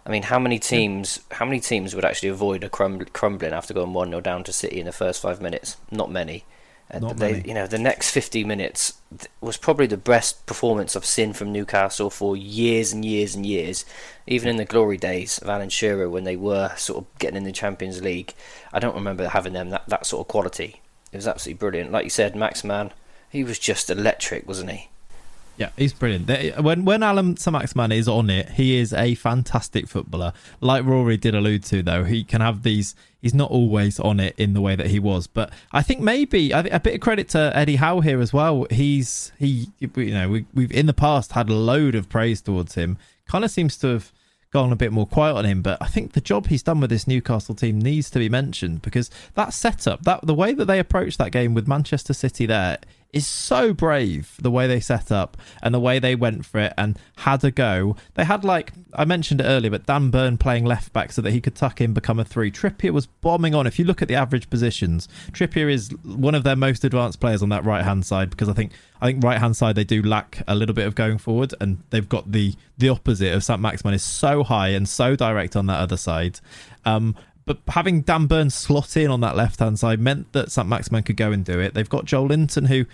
[0.06, 0.62] I mean, how many hmm.
[0.62, 1.20] teams?
[1.32, 4.52] How many teams would actually avoid a crum- crumbling after going one 0 down to
[4.52, 5.76] City in the first five minutes?
[5.90, 6.44] Not many.
[6.88, 8.94] Uh, they, you know, the next 50 minutes
[9.40, 13.84] was probably the best performance I've seen from Newcastle for years and years and years.
[14.26, 17.44] Even in the glory days of Alan Shearer, when they were sort of getting in
[17.44, 18.34] the Champions League,
[18.72, 20.80] I don't remember having them that, that sort of quality.
[21.10, 21.90] It was absolutely brilliant.
[21.92, 22.92] Like you said, Maximin,
[23.28, 24.88] he was just electric, wasn't he?
[25.58, 26.28] Yeah, he's brilliant.
[26.62, 30.32] When when Allan Saint-Maximin is on it, he is a fantastic footballer.
[30.60, 32.94] Like Rory did allude to, though, he can have these.
[33.22, 36.52] He's not always on it in the way that he was, but I think maybe
[36.52, 38.66] I a bit of credit to Eddie Howe here as well.
[38.70, 42.74] He's he, you know, we, we've in the past had a load of praise towards
[42.74, 42.98] him.
[43.26, 44.12] Kind of seems to have
[44.52, 46.90] gone a bit more quiet on him, but I think the job he's done with
[46.90, 50.78] this Newcastle team needs to be mentioned because that setup, that the way that they
[50.78, 52.78] approached that game with Manchester City there
[53.16, 54.36] is so brave.
[54.40, 57.50] The way they set up and the way they went for it and had a
[57.50, 57.96] go.
[58.14, 61.32] They had like I mentioned it earlier, but Dan Burn playing left back so that
[61.32, 62.50] he could tuck in, become a three.
[62.50, 63.66] Trippier was bombing on.
[63.66, 67.42] If you look at the average positions, Trippier is one of their most advanced players
[67.42, 70.02] on that right hand side because I think I think right hand side they do
[70.02, 73.94] lack a little bit of going forward, and they've got the the opposite of Saint-Maximin
[73.94, 76.40] is so high and so direct on that other side.
[76.84, 81.04] Um, but having Dan Burns slot in on that left hand side meant that Saint-Maximin
[81.04, 81.74] could go and do it.
[81.74, 82.84] They've got Joelinton who,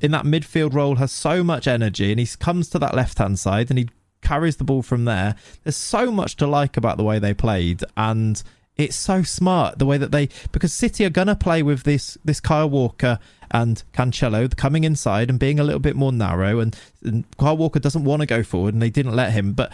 [0.00, 3.38] in that midfield role, has so much energy, and he comes to that left hand
[3.38, 3.88] side and he
[4.20, 5.36] carries the ball from there.
[5.62, 8.42] There's so much to like about the way they played, and
[8.76, 12.40] it's so smart the way that they because City are gonna play with this this
[12.40, 13.18] Kyle Walker
[13.50, 17.78] and Cancelo coming inside and being a little bit more narrow, and, and Kyle Walker
[17.78, 19.52] doesn't want to go forward, and they didn't let him.
[19.52, 19.72] But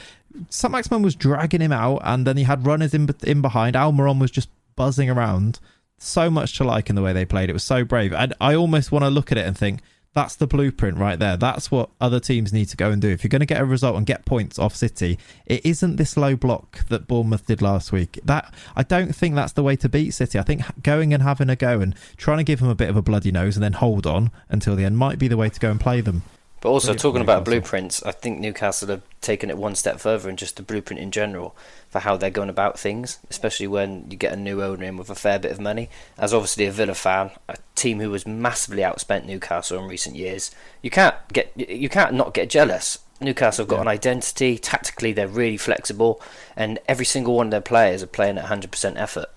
[0.50, 3.76] Saint-Maximin was dragging him out, and then he had runners in in behind.
[3.76, 5.60] Almiron was just buzzing around.
[5.98, 7.50] So much to like in the way they played.
[7.50, 9.80] It was so brave, and I almost want to look at it and think
[10.14, 11.36] that's the blueprint right there.
[11.36, 13.08] That's what other teams need to go and do.
[13.08, 16.16] If you're going to get a result and get points off City, it isn't this
[16.16, 18.18] low block that Bournemouth did last week.
[18.24, 20.38] That I don't think that's the way to beat City.
[20.38, 22.96] I think going and having a go and trying to give them a bit of
[22.96, 25.60] a bloody nose and then hold on until the end might be the way to
[25.60, 26.22] go and play them.
[26.60, 30.28] But also Brilliant talking about blueprints, I think Newcastle have taken it one step further
[30.28, 31.54] and just the blueprint in general
[31.88, 35.08] for how they're going about things, especially when you get a new owner in with
[35.08, 35.88] a fair bit of money.
[36.18, 40.50] As obviously a Villa fan, a team who has massively outspent Newcastle in recent years,
[40.82, 42.98] you can't get you can't not get jealous.
[43.20, 43.82] Newcastle have got Yeah.
[43.82, 44.58] an identity.
[44.58, 46.20] Tactically, they're really flexible,
[46.56, 49.28] and every single one of their players are playing at 100% effort.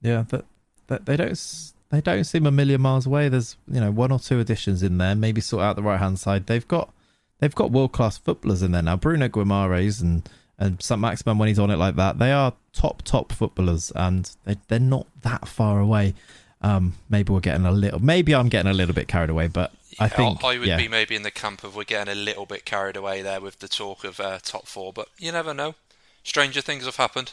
[0.00, 0.44] Yeah, that,
[0.88, 1.36] that they don't
[1.94, 3.28] they don't seem a million miles away.
[3.28, 5.14] There's you know one or two additions in there.
[5.14, 6.46] Maybe sort out the right hand side.
[6.46, 6.92] They've got
[7.40, 8.96] they've got world class footballers in there now.
[8.96, 10.28] Bruno Guimaraes and
[10.58, 12.18] and Saint-Maximin when he's on it like that.
[12.18, 16.14] They are top top footballers, and they they're not that far away.
[16.62, 18.00] Um, maybe we're getting a little.
[18.00, 20.76] Maybe I'm getting a little bit carried away, but I think I would yeah.
[20.76, 23.58] be maybe in the camp of we're getting a little bit carried away there with
[23.58, 25.74] the talk of uh, top four, but you never know.
[26.22, 27.32] Stranger things have happened.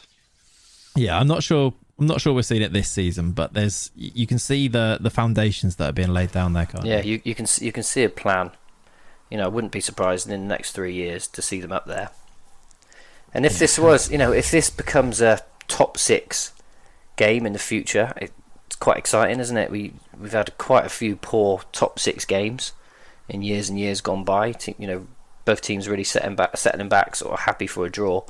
[0.95, 1.74] Yeah, I'm not sure.
[2.01, 5.11] I'm not sure we're seeing it this season, but there's you can see the the
[5.11, 6.65] foundations that are being laid down there.
[6.65, 6.83] Can't?
[6.83, 8.49] Yeah, you, you can you can see a plan.
[9.29, 11.85] You know, I wouldn't be surprised in the next three years to see them up
[11.85, 12.09] there.
[13.35, 16.53] And if this was, you know, if this becomes a top six
[17.17, 19.69] game in the future, it's quite exciting, isn't it?
[19.69, 22.71] We we've had quite a few poor top six games
[23.29, 24.55] in years and years gone by.
[24.79, 25.07] You know,
[25.45, 28.23] both teams really setting back, settling back, sort of happy for a draw.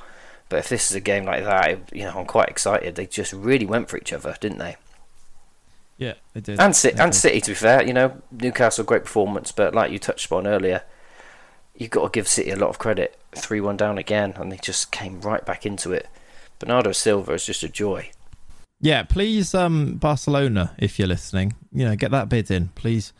[0.52, 2.94] But if this is a game like that, it- you know, I'm quite excited.
[2.96, 4.76] They just really went for each other, didn't they?
[5.98, 6.60] yeah, they did.
[6.60, 7.18] And City, They and did.
[7.18, 10.82] City, to be fair, you know, Newcastle great performance, but like you touched upon earlier,
[11.76, 13.18] you've got to give City a lot of credit.
[13.36, 16.08] Three one down again, and they just came right back into it.
[16.60, 18.12] Bernardo Silva is just a joy.
[18.82, 22.70] Yeah, please, um, Barcelona, if you're listening, you know, get that bid in.
[22.70, 23.14] Please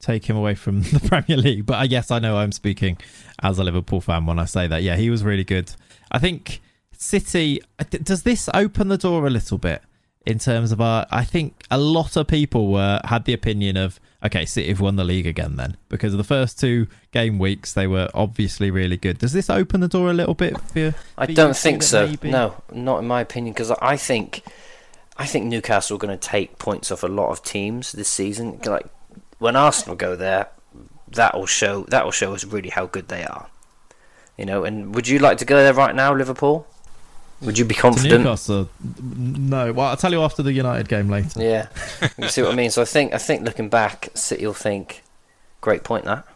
[0.00, 1.66] take him away from the Premier League.
[1.66, 2.98] But I guess I know I'm speaking
[3.42, 4.82] as a Liverpool fan when I say that.
[4.84, 5.72] Yeah, he was really good.
[6.12, 6.60] I think
[6.98, 7.62] City.
[7.78, 9.82] Uh, does this open the door a little bit
[10.26, 11.06] in terms of our?
[11.10, 14.96] I think a lot of people were had the opinion of okay, City have won
[14.96, 18.96] the league again then because of the first two game weeks they were obviously really
[18.96, 19.18] good.
[19.18, 20.78] Does this open the door a little bit for?
[20.80, 22.06] you- I don't think so.
[22.08, 24.42] maybe- No, not in my opinion, because I think,
[25.16, 28.58] I think Newcastle are going to take points off a lot of teams this season.
[28.66, 28.86] Like
[29.38, 30.48] when Arsenal go there,
[31.12, 33.46] that will show that will show us really how good they are.
[34.36, 36.66] You know, and would you like to go there right now, Liverpool?
[37.42, 38.24] Would you be To confident?
[38.24, 38.68] Newcastle,
[39.06, 39.72] no.
[39.72, 41.40] Well, I'll tell you after the United game later.
[41.40, 41.68] Yeah,
[42.18, 42.70] you see what I mean.
[42.70, 45.02] So I think I think looking back, City will think,
[45.60, 46.26] great point that.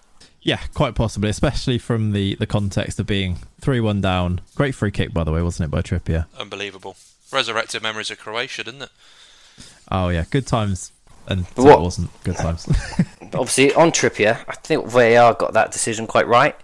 [0.43, 4.41] Yeah, quite possibly, especially from the, the context of being 3 1 down.
[4.57, 6.27] Great free kick, by the way, wasn't it, by Trippier?
[6.38, 6.97] Unbelievable.
[7.33, 8.91] Resurrected memories of Croatia, didn't it?
[9.91, 10.91] Oh, yeah, good times.
[11.29, 12.67] And But what- it wasn't good times.
[13.35, 16.57] Obviously on Trippier, I think VAR got that decision quite right.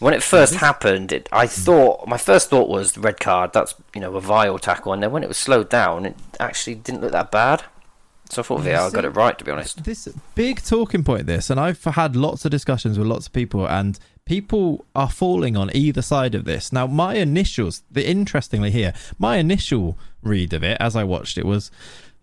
[0.00, 0.64] When it first mm-hmm.
[0.64, 3.52] happened, it, I thought my first thought was red card.
[3.52, 6.74] That's you know a vile tackle, and then when it was slowed down, it actually
[6.76, 7.64] didn't look that bad.
[8.30, 9.82] So I thought VAR got it uh, right, to be honest.
[9.82, 13.68] This big talking point, this, and I've had lots of discussions with lots of people,
[13.68, 16.72] and people are falling on either side of this.
[16.72, 21.44] Now, my initials, the interestingly here, my initial read of it as I watched it
[21.44, 21.72] was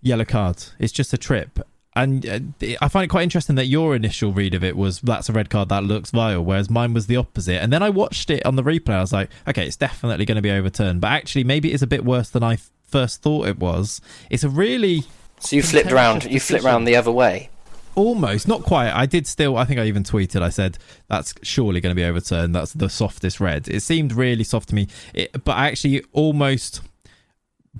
[0.02, 0.64] yellow card.
[0.80, 1.60] It's just a trip.
[1.98, 2.40] And uh,
[2.80, 5.50] I find it quite interesting that your initial read of it was that's a red
[5.50, 7.60] card that looks vile, whereas mine was the opposite.
[7.62, 8.94] And then I watched it on the replay.
[8.94, 11.88] I was like, okay, it's definitely going to be overturned, but actually, maybe it's a
[11.88, 14.00] bit worse than I first thought it was.
[14.30, 15.06] It's a really
[15.40, 16.26] so you flipped around.
[16.26, 17.50] You flipped around the other way.
[17.96, 18.92] Almost, not quite.
[18.92, 19.58] I did still.
[19.58, 20.44] I think I even tweeted.
[20.44, 22.54] I said that's surely going to be overturned.
[22.54, 23.68] That's the softest red.
[23.68, 26.82] It seemed really soft to me, it, but I actually almost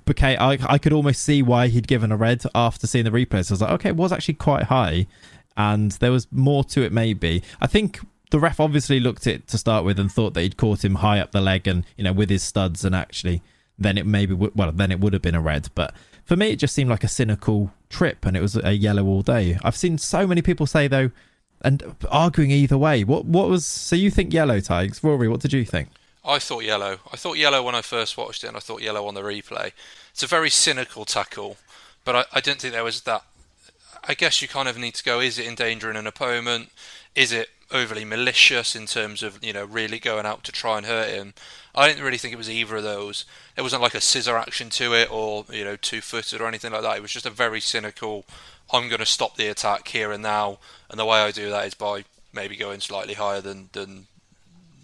[0.04, 0.36] became.
[0.40, 3.46] I I could almost see why he'd given a red after seeing the replays.
[3.46, 5.06] So I was like, okay, it was actually quite high,
[5.56, 6.92] and there was more to it.
[6.92, 10.42] Maybe I think the ref obviously looked at it to start with and thought that
[10.42, 13.42] he'd caught him high up the leg and you know with his studs and actually
[13.78, 15.94] then it maybe well then it would have been a red but
[16.28, 19.22] for me, it just seemed like a cynical trip, and it was a yellow all
[19.22, 19.58] day.
[19.64, 21.10] I've seen so many people say though,
[21.62, 23.02] and arguing either way.
[23.02, 25.26] What what was so you think yellow tags, Rory?
[25.26, 25.88] What did you think?
[26.24, 26.98] I thought yellow.
[27.12, 29.72] I thought yellow when I first watched it, and I thought yellow on the replay.
[30.10, 31.56] It's a very cynical tackle,
[32.04, 33.22] but I, I didn't think there was that.
[34.06, 36.70] I guess you kind of need to go: is it endangering an opponent?
[37.14, 40.86] Is it overly malicious in terms of you know really going out to try and
[40.86, 41.34] hurt him?
[41.74, 43.24] I didn't really think it was either of those.
[43.56, 46.72] It wasn't like a scissor action to it or you know two footed or anything
[46.72, 46.96] like that.
[46.96, 48.24] It was just a very cynical.
[48.72, 50.58] I'm going to stop the attack here and now,
[50.90, 54.08] and the way I do that is by maybe going slightly higher than than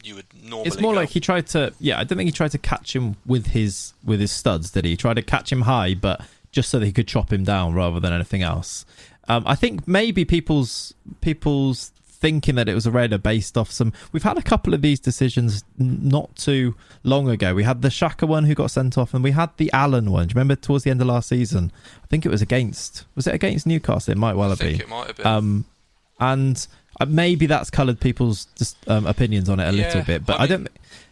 [0.04, 0.68] you would normally.
[0.68, 1.00] It's more go.
[1.00, 1.72] like he tried to.
[1.80, 4.70] Yeah, I don't think he tried to catch him with his with his studs.
[4.70, 4.92] Did he?
[4.92, 6.20] he tried to catch him high, but
[6.52, 8.84] just so that he could chop him down rather than anything else.
[9.28, 11.90] Um, I think maybe people's people's
[12.24, 13.92] thinking that it was a red are based off some.
[14.12, 17.54] We've had a couple of these decisions not too long ago.
[17.54, 20.28] We had the Shaka one who got sent off, and we had the Allen one.
[20.28, 21.72] Do you remember towards the end of last season?
[22.02, 23.04] I think it was against.
[23.14, 24.12] Was it against Newcastle?
[24.12, 24.80] It might well have been.
[24.80, 25.26] It might have been.
[25.26, 25.64] Um,
[26.20, 26.66] and
[27.00, 30.34] uh, maybe that's coloured people's just, um, opinions on it a yeah, little bit, but
[30.40, 30.68] I, I, mean, don't.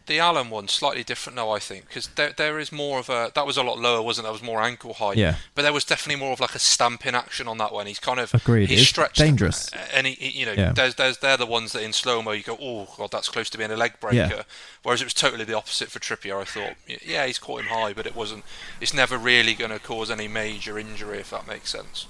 [0.07, 3.31] The Allen one slightly different now, I think, because there there is more of a
[3.37, 4.27] that was a lot lower, wasn't it?
[4.27, 5.17] That was more ankle height.
[5.17, 5.37] Yeah.
[5.55, 7.87] But there was definitely more of like a stamping action on that one.
[7.87, 8.69] He's kind of Agreed.
[8.69, 9.71] He's It's stretched dangerous.
[9.95, 10.73] and he, he- you know, Yeah.
[10.73, 13.49] there's there's they're the ones that in slow mo you go, oh god, that's close
[13.51, 14.17] to being a leg breaker.
[14.17, 14.43] Yeah.
[14.83, 16.41] Whereas it was totally the opposite for Trippier.
[16.41, 16.75] I thought,
[17.07, 18.45] yeah, he's caught him high, but it wasn't.
[18.81, 22.07] It's never really going to cause any major injury, if that makes sense.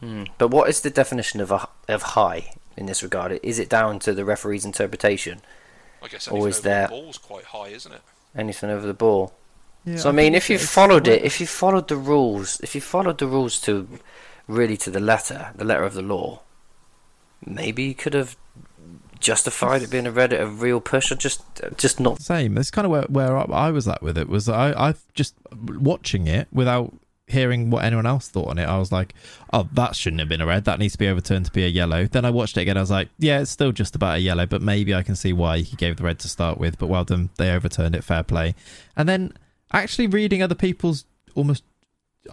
[0.00, 0.24] Hmm.
[0.36, 3.38] But what is the definition of a, of high in this regard?
[3.42, 5.40] Is it down to the referee's interpretation?
[6.02, 8.02] I guess Or anything is over there- the ball's quite high, isn't it?
[8.36, 9.32] Anything over the ball?
[9.84, 12.80] Yeah, so I mean, if you followed it, if you followed the rules, if you
[12.80, 13.88] followed the rules to
[14.48, 16.40] really to the letter, the letter of the law,
[17.44, 18.36] maybe you could have
[19.20, 21.42] justified it being a red a real push, or just
[21.76, 22.20] just not.
[22.20, 22.54] same.
[22.54, 24.28] That's kind of where, where I was at with it.
[24.28, 26.92] Was I I just watching it without
[27.26, 28.64] hearing what anyone else thought on it.
[28.64, 29.14] I was like,
[29.52, 30.64] oh, that shouldn't have been a red.
[30.64, 32.06] That needs to be overturned to be a yellow.
[32.06, 32.76] Then I watched it again.
[32.76, 35.32] I was like, yeah, it's still just about a yellow, but maybe I can see
[35.32, 36.78] why he gave the red to start with.
[36.78, 38.04] But well done, they overturned it.
[38.04, 38.54] Fair play.
[38.96, 39.32] And then
[39.72, 41.64] actually reading other people's almost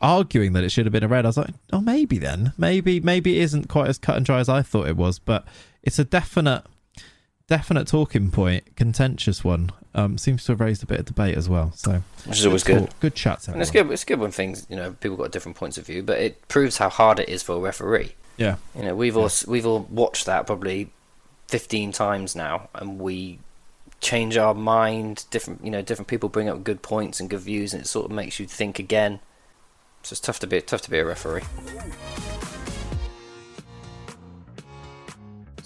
[0.01, 2.99] arguing that it should have been a red, I was like, oh, maybe then, maybe
[2.99, 5.19] maybe it isn't quite as cut and dry as I thought it was.
[5.19, 5.45] But
[5.81, 6.63] it's a definite
[7.47, 9.71] definite talking point, contentious one.
[9.95, 11.71] Um, seems to have raised a bit of debate as well.
[11.75, 12.87] So Which is always good.
[12.87, 13.47] talk, good chat.
[13.47, 13.91] And it's good.
[13.91, 16.77] It's good when things, you know, people got different points of view, but it proves
[16.77, 18.15] how hard it is for a referee.
[18.37, 20.89] Yeah, You know, we've all we've all watched that probably
[21.47, 23.37] fifteen times now, and we
[24.01, 25.25] change our mind.
[25.29, 28.05] Different, you know, different people bring up good points and good views, and it sort
[28.07, 29.19] of makes you think again.
[30.01, 31.43] So it's tough to be tough to be a referee.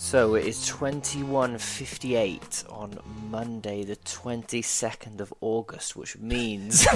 [0.07, 2.97] So it is 21:58 on
[3.29, 6.87] Monday the 22nd of August, which means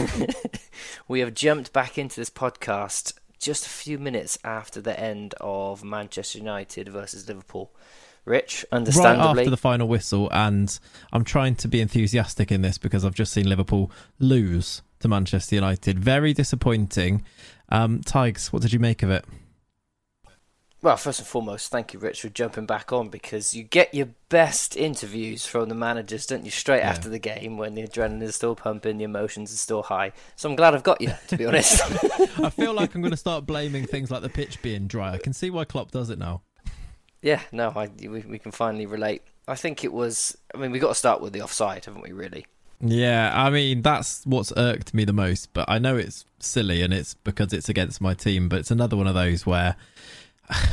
[1.10, 5.84] we have jumped back into this podcast just a few minutes after the end of
[5.84, 7.74] Manchester United versus Liverpool.
[8.24, 10.80] Rich, right after the final whistle, and
[11.12, 15.56] I'm trying to be enthusiastic in this because I've just seen Liverpool lose to Manchester
[15.56, 16.00] United.
[16.00, 17.26] Very disappointing.
[17.68, 19.26] Um, Tiges, what did you make of it?
[20.84, 24.08] Well, first and foremost, thank you, Rich, for jumping back on because you get your
[24.30, 26.50] best interviews from the managers, don't you?
[26.50, 26.90] Straight Yeah.
[26.90, 30.12] after the game when the adrenaline is still pumping, the emotions are still high.
[30.36, 31.82] So I'm glad I've got you, to be honest.
[32.40, 35.14] I feel like I'm going to start blaming things like the pitch being dry.
[35.14, 36.42] I can see why Klopp does it now.
[37.22, 39.22] yeah, no, I, we, we can finally relate.
[39.48, 40.36] I think it was.
[40.56, 42.12] I mean, we got to start with the offside, haven't we?
[42.12, 42.48] Really?
[42.84, 45.54] Yeah, I mean that's what's irked me the most.
[45.54, 48.50] But I know it's silly and it's because it's against my team.
[48.50, 49.76] But it's another one of those where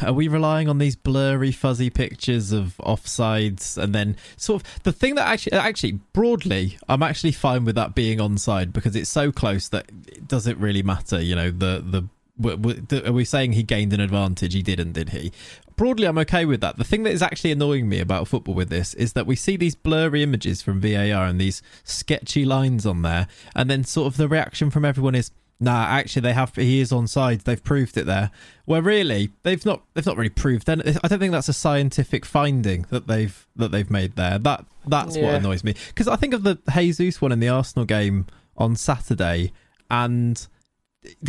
[0.03, 4.93] are we relying on these blurry, fuzzy pictures of offsides and then sort of the
[4.93, 9.31] thing that actually, actually broadly, I'm actually fine with that being onside because it's so
[9.33, 11.21] close that it doesn't really matter.
[11.21, 12.09] You know, the the
[12.41, 14.55] are we saying he gained an advantage?
[14.55, 15.33] He didn't, did he?
[15.77, 16.77] Broadly, I'm okay with that.
[16.77, 19.57] The thing that is actually annoying me about football with this is that we see
[19.57, 24.17] these blurry images from VAR and these sketchy lines on there, and then sort of
[24.17, 25.31] the reaction from everyone is,
[25.61, 26.55] "Nah, actually, they have.
[26.55, 27.41] He is on side.
[27.41, 28.31] They've proved it there."
[28.67, 29.83] Well, really, they've not.
[29.95, 30.67] They've not really proved.
[30.67, 34.39] Then I don't think that's a scientific finding that they've that they've made there.
[34.39, 35.25] That that's yeah.
[35.25, 38.77] what annoys me because I think of the Jesus one in the Arsenal game on
[38.77, 39.53] Saturday,
[39.91, 40.47] and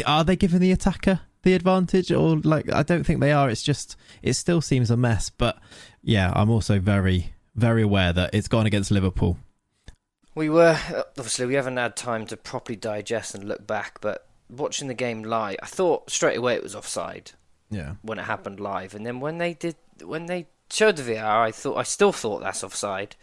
[0.05, 3.49] are they giving the attacker the advantage or like I don't think they are.
[3.49, 5.29] It's just it still seems a mess.
[5.29, 5.57] But
[6.01, 9.37] yeah, I'm also very very aware that it's gone against Liverpool.
[10.35, 10.77] We were
[11.17, 15.23] obviously we haven't had time to properly digest and look back, but watching the game
[15.23, 17.31] live, I thought straight away it was offside.
[17.69, 17.95] Yeah.
[18.01, 21.51] When it happened live, and then when they did when they showed the VR, I
[21.51, 23.15] thought I still thought that's offside,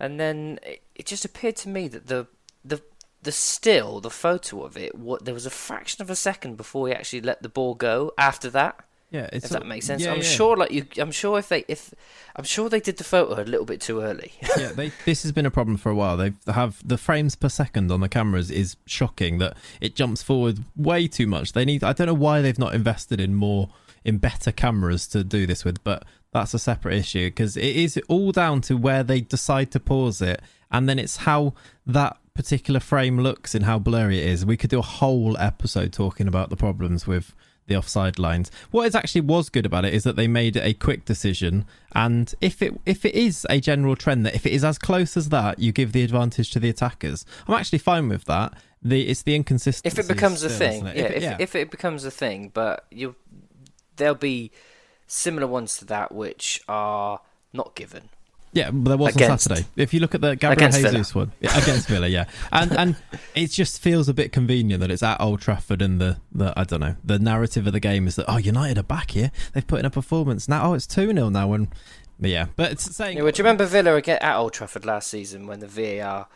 [0.00, 2.26] and then it, it just appeared to me that the
[2.64, 2.82] the
[3.22, 6.88] the still, the photo of it, what there was a fraction of a second before
[6.88, 8.12] he actually let the ball go.
[8.18, 10.02] After that, yeah, if that makes sense.
[10.02, 10.22] Yeah, I'm yeah.
[10.22, 11.92] sure, like you, I'm sure if they, if
[12.34, 14.32] I'm sure they did the photo a little bit too early.
[14.56, 16.16] yeah, they, this has been a problem for a while.
[16.16, 19.36] They have the frames per second on the cameras is shocking.
[19.36, 21.52] That it jumps forward way too much.
[21.52, 21.84] They need.
[21.84, 23.68] I don't know why they've not invested in more
[24.02, 28.00] in better cameras to do this with, but that's a separate issue because it is
[28.08, 30.40] all down to where they decide to pause it,
[30.70, 31.52] and then it's how
[31.86, 34.46] that particular frame looks and how blurry it is.
[34.46, 37.34] We could do a whole episode talking about the problems with
[37.72, 38.50] the offside lines.
[38.70, 41.64] What is actually was good about it is that they made a quick decision,
[41.94, 45.16] and if it if it is a general trend that if it is as close
[45.16, 47.24] as that, you give the advantage to the attackers.
[47.48, 48.54] I'm actually fine with that.
[48.82, 50.00] The it's the inconsistency.
[50.00, 51.34] If it becomes a thing, yeah if, it, yeah.
[51.34, 53.14] if, if it becomes a thing, but you
[53.96, 54.50] there'll be
[55.06, 57.20] similar ones to that which are
[57.52, 58.08] not given.
[58.54, 59.68] Yeah, but there was against, on Saturday.
[59.76, 61.24] If you look at the Gabriel Jesus Villa.
[61.24, 62.96] one yeah, against Villa, yeah, and and
[63.34, 66.64] it just feels a bit convenient that it's at Old Trafford and the, the I
[66.64, 69.66] don't know the narrative of the game is that oh United are back here they've
[69.66, 71.68] put in a performance now oh it's two 0 now and
[72.20, 73.16] yeah but it's saying.
[73.16, 76.28] Yeah, well, do you remember Villa at Old Trafford last season when the VAR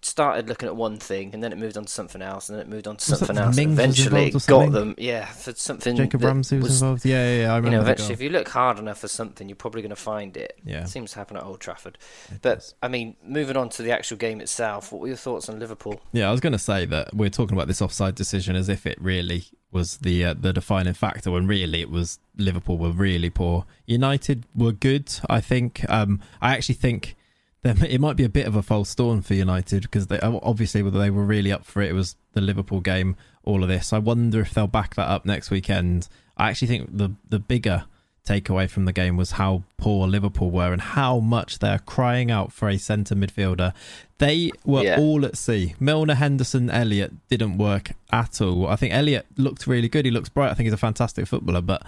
[0.00, 2.66] started looking at one thing and then it moved on to something else and then
[2.66, 3.56] it moved on to something else.
[3.56, 5.96] Mings eventually it got them, yeah, for something.
[5.96, 7.04] Jacob Ramsey was, was, involved.
[7.04, 7.68] Yeah, yeah, yeah I remember.
[7.68, 10.36] You know, eventually, if you look hard enough for something, you're probably going to find
[10.36, 10.58] it.
[10.64, 11.98] Yeah, it seems to happen at Old Trafford.
[12.30, 12.74] It but does.
[12.82, 16.00] I mean, moving on to the actual game itself, what were your thoughts on Liverpool?
[16.12, 18.86] Yeah, I was going to say that we're talking about this offside decision as if
[18.86, 23.30] it really was the uh, the defining factor when really it was Liverpool were really
[23.30, 23.66] poor.
[23.86, 25.84] United were good, I think.
[25.88, 27.16] Um, I actually think
[27.64, 30.98] it might be a bit of a false dawn for United because they obviously whether
[30.98, 31.90] they were really up for it.
[31.90, 33.92] It was the Liverpool game, all of this.
[33.92, 36.08] I wonder if they'll back that up next weekend.
[36.36, 37.84] I actually think the the bigger
[38.28, 42.52] takeaway from the game was how poor Liverpool were and how much they're crying out
[42.52, 43.72] for a centre midfielder.
[44.18, 44.96] They were yeah.
[44.98, 45.74] all at sea.
[45.80, 48.66] Milner, Henderson, Elliot didn't work at all.
[48.68, 50.04] I think Elliot looked really good.
[50.04, 50.50] He looks bright.
[50.50, 51.82] I think he's a fantastic footballer, but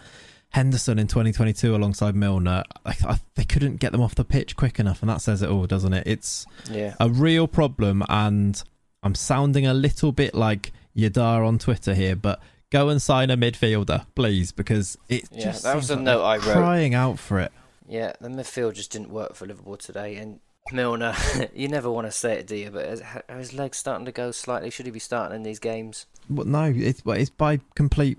[0.51, 4.81] Henderson in 2022 alongside Milner, I, I, they couldn't get them off the pitch quick
[4.81, 6.07] enough, and that says it all, doesn't it?
[6.07, 6.95] It's yeah.
[6.99, 8.63] a real problem, and
[9.03, 12.41] I'm sounding a little bit like Yadar on Twitter here, but
[12.71, 16.23] go and sign a midfielder, please, because it yeah, just that was a like note
[16.23, 16.57] I wrote.
[16.57, 17.53] Crying out for it.
[17.89, 20.41] Yeah, the midfield just didn't work for Liverpool today, and
[20.73, 21.15] Milner,
[21.55, 22.71] you never want to say it, do you?
[22.71, 24.71] But are his legs starting to go slightly?
[24.71, 26.07] Should he be starting in these games?
[26.29, 28.19] Well, no, it's it's by complete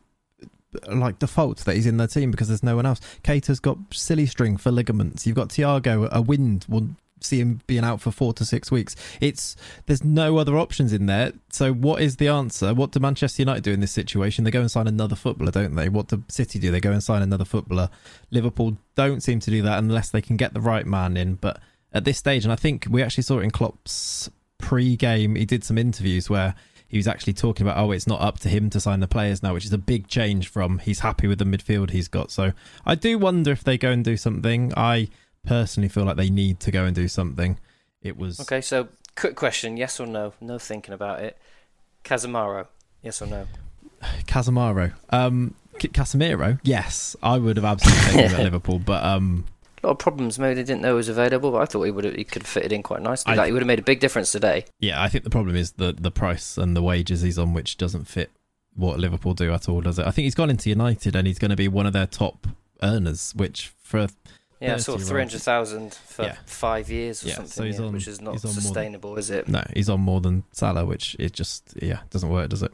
[0.87, 2.99] like default that he's in their team because there's no one else.
[3.23, 5.27] Keita's got silly string for ligaments.
[5.27, 6.89] You've got Thiago, a wind will
[7.23, 8.95] see him being out for four to six weeks.
[9.19, 9.55] It's
[9.85, 11.33] there's no other options in there.
[11.51, 12.73] So what is the answer?
[12.73, 14.43] What do Manchester United do in this situation?
[14.43, 15.89] They go and sign another footballer, don't they?
[15.89, 16.71] What do City do?
[16.71, 17.89] They go and sign another footballer.
[18.31, 21.35] Liverpool don't seem to do that unless they can get the right man in.
[21.35, 21.59] But
[21.93, 25.63] at this stage, and I think we actually saw it in Klopp's pre-game, he did
[25.63, 26.55] some interviews where
[26.91, 29.41] he was actually talking about, oh, it's not up to him to sign the players
[29.41, 32.31] now, which is a big change from he's happy with the midfield he's got.
[32.31, 32.51] So
[32.85, 34.73] I do wonder if they go and do something.
[34.75, 35.07] I
[35.45, 37.57] personally feel like they need to go and do something.
[38.01, 38.59] It was okay.
[38.59, 40.33] So quick question: yes or no?
[40.41, 41.37] No thinking about it.
[42.03, 42.67] Casemiro,
[43.01, 43.47] yes or no?
[44.27, 49.45] Casemiro, um, Casemiro, yes, I would have absolutely taken him at Liverpool, but um,
[49.83, 50.37] a lot of problems.
[50.37, 52.45] Maybe they didn't know it was available, but I thought he would have, he could
[52.45, 53.33] fit it in quite nicely.
[53.33, 54.65] I, like he would have made a big difference today.
[54.79, 57.77] Yeah, I think the problem is the the price and the wages he's on, which
[57.77, 58.31] doesn't fit
[58.75, 60.05] what Liverpool do at all, does it?
[60.05, 62.47] I think he's gone into United and he's going to be one of their top
[62.81, 64.07] earners, which for
[64.59, 66.35] yeah, sort of three hundred thousand for yeah.
[66.45, 69.29] five years or yeah, something, so he's yeah, on, which is not sustainable, than, is
[69.31, 69.47] it?
[69.47, 72.71] No, he's on more than Salah, which it just yeah doesn't work, does it?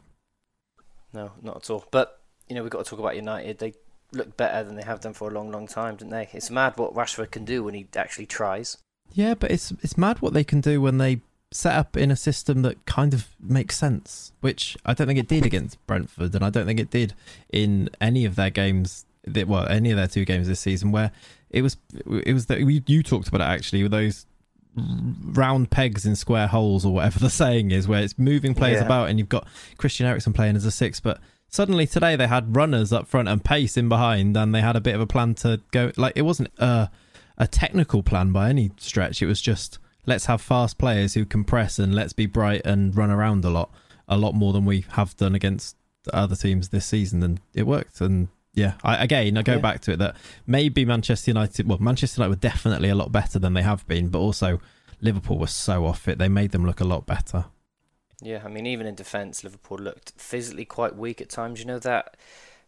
[1.12, 1.86] No, not at all.
[1.90, 3.58] But you know we've got to talk about United.
[3.58, 3.72] They
[4.12, 6.28] look better than they have done for a long, long time, didn't they?
[6.32, 8.78] It's mad what Rashford can do when he actually tries.
[9.12, 12.16] Yeah, but it's it's mad what they can do when they set up in a
[12.16, 16.44] system that kind of makes sense, which I don't think it did against Brentford, and
[16.44, 17.14] I don't think it did
[17.50, 19.04] in any of their games.
[19.24, 21.10] That, well, any of their two games this season, where
[21.50, 21.76] it was
[22.24, 24.26] it was that you talked about it actually with those
[24.76, 28.86] round pegs in square holes or whatever the saying is, where it's moving players Yeah.
[28.86, 29.46] about, and you've got
[29.76, 33.44] Christian Eriksen playing as a six, but suddenly today they had runners up front and
[33.44, 35.92] pace in behind, and they had a bit of a plan to go.
[35.96, 36.90] Like it wasn't a
[37.40, 39.22] a technical plan by any stretch.
[39.22, 43.10] It was just let's have fast players who compress and let's be bright and run
[43.10, 43.70] around a lot,
[44.08, 45.76] a lot more than we have done against
[46.12, 48.00] other teams this season, and it worked.
[48.00, 49.58] And yeah, I, again, I go Yeah.
[49.58, 53.38] back to it that maybe Manchester United, well, Manchester United were definitely a lot better
[53.38, 54.60] than they have been, but also
[55.00, 56.18] Liverpool was so off it.
[56.18, 57.44] They made them look a lot better.
[58.20, 61.60] Yeah, I mean, even in defence, Liverpool looked physically quite weak at times.
[61.60, 62.16] You know that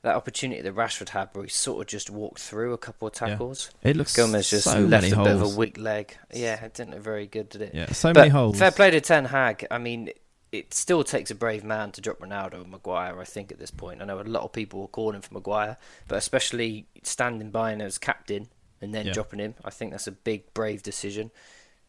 [0.03, 3.15] that opportunity that Rashford had, where he sort of just walked through a couple of
[3.21, 3.29] Yeah.
[3.29, 3.71] tackles.
[3.83, 5.27] It looks Gomez just so left many a holes.
[5.29, 6.17] bit of a weak leg.
[6.33, 7.75] Yeah, it didn't look very good, did it?
[7.75, 8.59] Yeah, so but many holes.
[8.59, 9.67] fair play to Ten Hag.
[9.71, 10.11] I mean,
[10.53, 13.21] it still takes a brave man to drop Ronaldo and Maguire.
[13.21, 15.77] I think at this point, I know a lot of people were calling for Maguire,
[16.09, 18.49] but especially standing by him as captain
[18.81, 19.13] and then Yeah.
[19.13, 21.31] dropping him, I think that's a big, brave decision.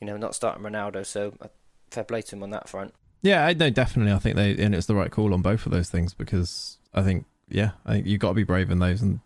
[0.01, 1.05] You know, not starting Ronaldo.
[1.05, 1.47] So uh,
[1.91, 2.93] fair play to him on that front.
[3.21, 4.13] Yeah, I know definitely.
[4.13, 7.01] I think they and it's the right call on both of those things because I
[7.01, 9.01] think yeah, I think you've got to be brave in those.
[9.01, 9.19] And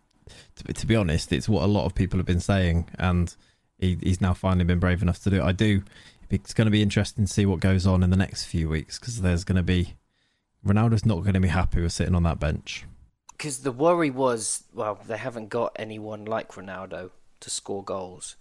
[0.56, 3.34] to, be- to be honest, it's what a lot of people have been saying, and
[3.78, 5.44] he, he's now finally been brave enough to do it.
[5.44, 5.84] I do.
[6.30, 8.98] It's going to be interesting to see what goes on in the next few weeks
[9.00, 9.94] because there's going to be
[10.66, 12.86] Ronaldo's not going to be happy with sitting on that bench.
[13.32, 18.36] Because the worry was, well, they haven't got anyone like Ronaldo to score goals,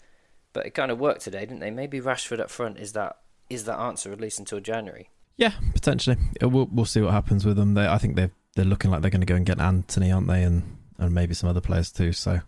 [0.53, 1.71] but it kind of worked today, didn't they?
[1.71, 3.19] Maybe Rashford up front is that
[3.51, 5.11] is that answer at least until January.
[5.37, 6.17] Yeah, potentially.
[6.43, 7.75] Uh, We'll we'll see what happens with them.
[7.75, 10.29] They, I think they're they're looking like they're going to go and get Antony, aren't
[10.29, 10.43] they?
[10.43, 10.63] And
[10.99, 12.13] and maybe some other players too.
[12.13, 12.41] So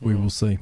[0.00, 0.22] we Mm.
[0.22, 0.58] will see.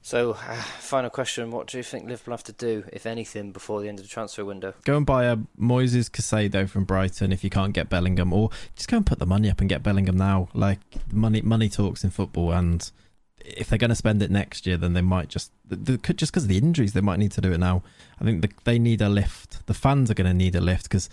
[0.00, 3.80] So, uh, final question: What do you think Liverpool have to do, if anything, before
[3.82, 4.72] the end of the transfer window?
[4.84, 8.88] Go and buy a Moises Caicedo from Brighton if you can't get Bellingham, or just
[8.88, 10.48] go and put the money up and get Bellingham now.
[10.54, 10.78] Like
[11.12, 12.88] money, money talks in football, and
[13.46, 16.48] if they're going to spend it next year, then they might just just because of
[16.48, 17.82] the injuries, they might need to do it now.
[18.20, 19.66] I think the, they need a lift.
[19.66, 21.08] The fans are going to need a lift because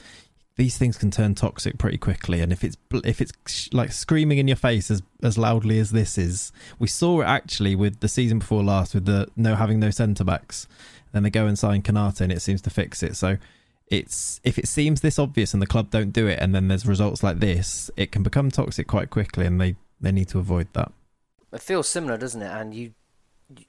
[0.55, 2.41] these things can turn toxic pretty quickly.
[2.41, 6.17] And if it's if it's like screaming in your face as as loudly as this
[6.17, 9.91] is, we saw it actually with the season before last with the no having no
[9.91, 10.67] centre backs.
[11.11, 13.15] Then they go and sign Konate, and it seems to fix it.
[13.15, 13.37] So
[13.87, 16.85] it's if it seems this obvious and the club don't do it, and then there's
[16.85, 20.67] results like this, it can become toxic quite quickly, and they they need to avoid
[20.73, 20.91] that.
[21.53, 22.51] It feels similar, doesn't it?
[22.51, 22.93] And you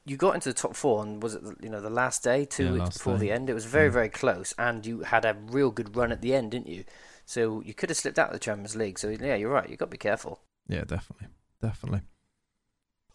[0.07, 2.65] you got into the top four, and was it you know the last day, two
[2.67, 3.21] Yeah, weeks before day.
[3.27, 3.51] the end?
[3.51, 3.91] It was very Yeah.
[3.93, 6.85] very close, and you had a real good run at the end, didn't you?
[7.27, 8.99] So you could have slipped out of the Champions League.
[8.99, 9.65] So yeah, you're right.
[9.65, 10.41] You have got to be careful.
[10.69, 11.29] Yeah, definitely,
[11.61, 12.01] definitely.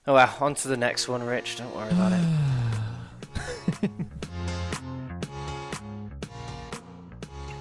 [0.06, 1.58] Oh well, on to the next one, Rich.
[1.58, 2.20] Don't worry about it.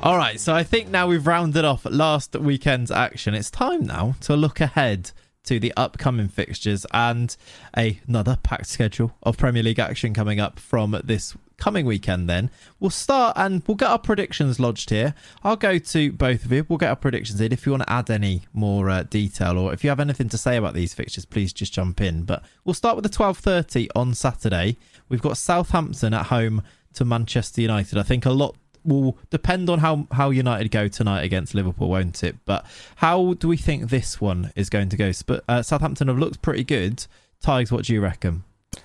[0.02, 3.34] All right, so I think now we've rounded off last weekend's action.
[3.34, 5.10] It's time now to look ahead
[5.48, 7.36] to the upcoming fixtures and
[7.74, 12.28] another packed schedule of Premier League action coming up from this coming weekend.
[12.28, 15.14] Then we'll start and we'll get our predictions lodged here.
[15.42, 16.64] I'll go to both of you.
[16.68, 17.52] We'll get our predictions in.
[17.52, 20.38] If you want to add any more uh, detail or if you have anything to
[20.38, 22.22] say about these fixtures, please just jump in.
[22.22, 24.76] But we'll start with the twelve thirty on Saturday.
[25.08, 26.62] We've got Southampton at home
[26.94, 27.98] to Manchester United.
[27.98, 28.54] I think a lot
[28.88, 32.36] will depend on how how United go tonight against Liverpool, won't it?
[32.44, 32.64] But
[32.96, 35.12] how do we think this one is going to go?
[35.12, 37.06] Sp- uh, Southampton have looked pretty good.
[37.40, 38.44] Tiges, what do you reckon?
[38.74, 38.80] I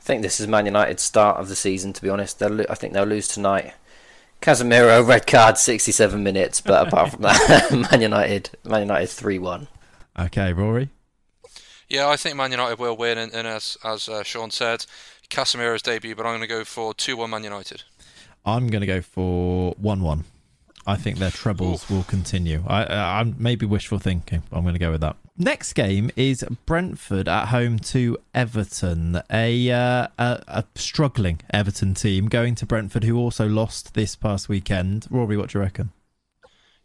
[0.00, 1.92] think this is Man United's start of the season.
[1.92, 3.74] To be honest, they'll lo- I think they'll lose tonight.
[4.40, 6.60] Casemiro red card, 67 minutes.
[6.60, 9.68] But apart from that, Man United, Man United three one.
[10.18, 10.88] Okay, Rory.
[11.88, 14.84] Yeah, I think Man United will win, and, and as as uh, Sean said,
[15.30, 17.82] Casemiro's debut, but I'm going to go for two-one Man United.
[18.48, 20.24] I'm going to go for one-one.
[20.86, 22.64] I think their trebles will continue.
[22.66, 24.42] I, I, I'm maybe wishful thinking.
[24.50, 25.16] I'm going to go with that.
[25.36, 32.28] Next game is Brentford at home to Everton, a, uh, a a struggling Everton team
[32.28, 35.06] going to Brentford, who also lost this past weekend.
[35.10, 35.92] Rory, what do you reckon?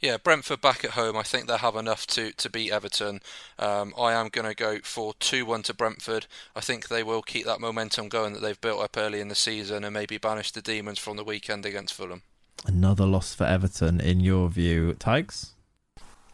[0.03, 1.15] Yeah, Brentford back at home.
[1.15, 3.21] I think they'll have enough to, to beat Everton.
[3.57, 6.27] Um, I am going to go for 2 1 to Brentford.
[6.53, 9.33] I think they will keep that momentum going that they've built up early in the
[9.33, 12.23] season and maybe banish the demons from the weekend against Fulham.
[12.65, 15.51] Another loss for Everton, in your view, Tiges?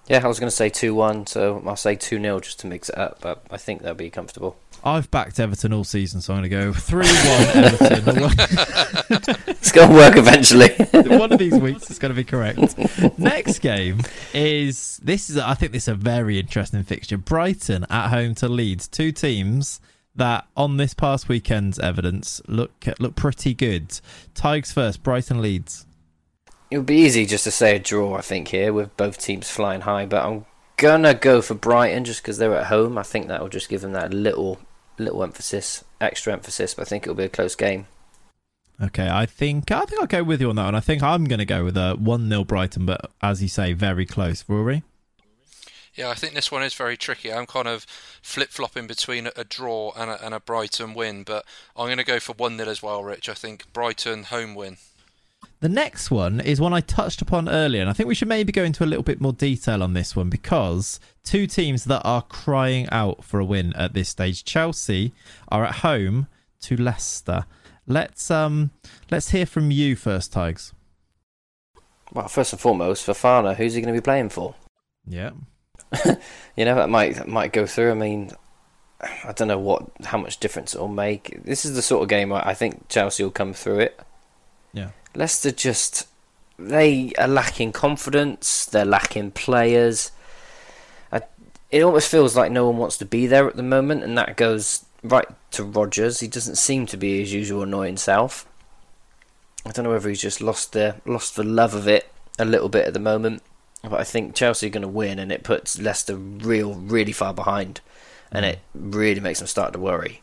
[0.07, 2.67] Yeah, I was going to say two one, so I'll say two 0 just to
[2.67, 3.19] mix it up.
[3.21, 4.57] But I think they'll be comfortable.
[4.83, 7.07] I've backed Everton all season, so I'm going to go 3 1
[7.65, 9.35] Everton.
[9.59, 10.69] It's going to work eventually.
[11.17, 12.75] One of these weeks is going to be correct.
[13.19, 13.99] Next game
[14.33, 17.17] is this is I think this is a very interesting fixture.
[17.17, 19.79] Brighton at home to Leeds, two teams
[20.15, 23.99] that on this past weekend's evidence look look pretty good.
[24.33, 25.85] Tiges first, Brighton Leeds.
[26.71, 28.15] it would be easy just to say a draw.
[28.15, 30.45] I think here with both teams flying high, but I'm
[30.77, 32.97] gonna go for Brighton just because they're at home.
[32.97, 34.59] I think that will just give them that little
[34.99, 36.73] little emphasis, extra emphasis.
[36.73, 37.87] But I think it'll be a close game.
[38.81, 40.75] Okay, I think I think I'll go with you on that one.
[40.75, 43.73] I think I'm going to go with a one 0 Brighton, but as you say,
[43.73, 44.45] very close.
[44.47, 44.83] Rory.
[45.95, 47.33] Yeah, I think this one is very tricky.
[47.33, 47.83] I'm kind of
[48.21, 51.43] flip flopping between a draw and a, and a Brighton win, but
[51.75, 53.27] I'm going to go for 1 0 as well, Rich.
[53.27, 54.77] I think Brighton home win.
[55.61, 58.53] The next one is one I touched upon earlier, and I think we should maybe
[58.53, 62.21] go into a little bit more detail on this one because two teams that are
[62.21, 64.45] crying out for a win at this stage.
[64.45, 65.13] Chelsea
[65.49, 66.27] are at home
[66.61, 67.45] to Leicester.
[67.85, 68.71] Let's um
[69.11, 70.73] let's hear from you first, Tiges.
[72.13, 74.55] Well, first and foremost, Fofana, who's he going to be playing for?
[75.05, 75.31] Yeah.
[76.55, 77.91] you know that might that might go through.
[77.91, 78.31] I mean,
[79.01, 81.43] I don't know what how much difference it'll make.
[81.43, 83.99] This is the sort of game I think Chelsea will come through it.
[85.15, 86.07] Leicester just
[86.57, 88.65] they are lacking confidence.
[88.65, 90.11] They're lacking players.
[91.11, 91.21] I,
[91.71, 94.37] it almost feels like no one wants to be there at the moment, and that
[94.37, 96.19] goes right to Rodgers.
[96.19, 98.45] He doesn't seem to be his usual annoying self.
[99.65, 102.69] I don't know whether he's just lost the lost the love of it a little
[102.69, 103.41] bit at the moment.
[103.81, 107.33] But I think Chelsea are going to win, and it puts Leicester real, really far
[107.33, 107.79] behind,
[108.31, 108.51] and hmm.
[108.51, 110.21] it really makes them start to worry.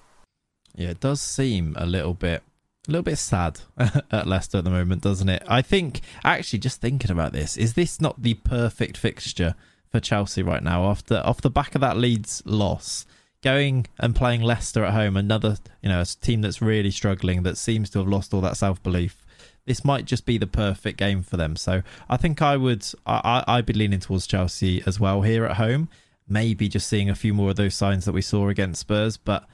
[0.75, 2.43] Yeah, it does seem a little bit,
[2.89, 3.61] a little bit sad
[4.11, 5.43] at Leicester at the moment, doesn't it?
[5.49, 9.55] I think actually, just thinking about this, is this not the perfect fixture
[9.91, 10.85] for Chelsea right now?
[10.85, 13.07] After off the back of that Leeds loss,
[13.43, 17.59] going and playing Leicester at home, another you know a team that's really struggling, that
[17.59, 19.23] seems to have lost all that self belief
[19.67, 21.57] this might just be the perfect game for them.
[21.57, 25.57] So I think I would I I'd be leaning towards Chelsea as well here at
[25.57, 25.89] home.
[26.29, 29.47] Maybe just seeing a few more of those signs that we saw against Spurs, but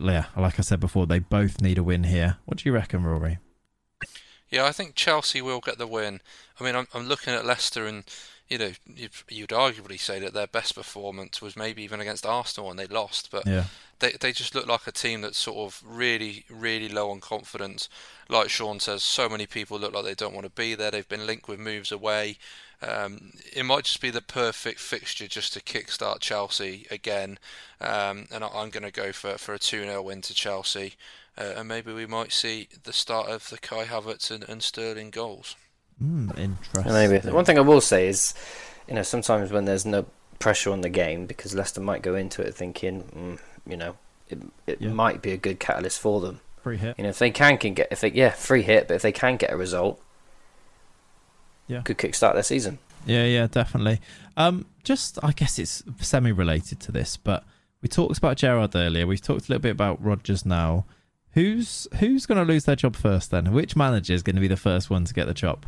[0.00, 2.38] yeah, like I said before, they both need a win here.
[2.44, 3.38] What do you reckon, Rory?
[4.48, 6.20] Yeah, I think Chelsea will get the win.
[6.60, 8.04] I mean, I'm, I'm looking at Leicester, and
[8.48, 8.70] you know,
[9.28, 13.30] you'd arguably say that their best performance was maybe even against Arsenal, and they lost.
[13.30, 13.64] But yeah
[13.98, 17.88] they they just look like a team that's sort of really really low on confidence.
[18.28, 20.90] Like Sean says, so many people look like they don't want to be there.
[20.90, 22.38] They've been linked with moves away.
[22.82, 27.38] Um, it might just be the perfect fixture just to kickstart Chelsea again.
[27.80, 30.94] Um, and I, am going to go for, for a 2 0 win to Chelsea.
[31.38, 35.10] Uh, and maybe we might see the start of the Kai Havertz and, and Sterling
[35.10, 35.54] goals.
[36.02, 36.92] Mm, interesting.
[36.92, 37.18] Maybe.
[37.30, 38.34] One thing I will say is,
[38.88, 40.06] you know, sometimes when there's no
[40.38, 43.96] pressure on the game, because Leicester might go into it thinking, mm, you know,
[44.28, 44.90] it, it yeah.
[44.90, 46.40] might be a good catalyst for them.
[46.62, 46.96] Free hit.
[46.98, 49.12] You know, if they can, can get if they yeah free hit, but if they
[49.12, 50.02] can get a result,
[51.68, 52.78] yeah, could kickstart their season.
[53.04, 54.00] Yeah, yeah, definitely.
[54.36, 57.44] Um, just I guess it's semi-related to this, but
[57.82, 59.06] we talked about Gerrard earlier.
[59.06, 60.86] We've talked a little bit about Rodgers now.
[61.32, 63.52] Who's who's going to lose their job first then?
[63.52, 65.66] Which manager is going to be the first one to get the job?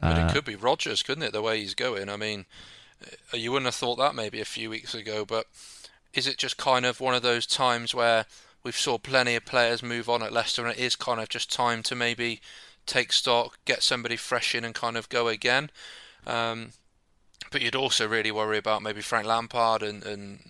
[0.00, 1.32] But uh, it could be Rodgers, couldn't it?
[1.32, 2.08] The way he's going.
[2.08, 2.46] I mean,
[3.32, 5.46] uh, you wouldn't have thought that maybe a few weeks ago, but
[6.12, 8.26] is it just kind of one of those times where
[8.62, 11.52] we've saw plenty of players move on at Leicester, and it is kind of just
[11.52, 12.40] time to maybe
[12.86, 15.70] take stock, get somebody fresh in, and kind of go again.
[16.26, 16.72] Um,
[17.50, 20.40] but you'd also really worry about maybe Frank Lampard and, and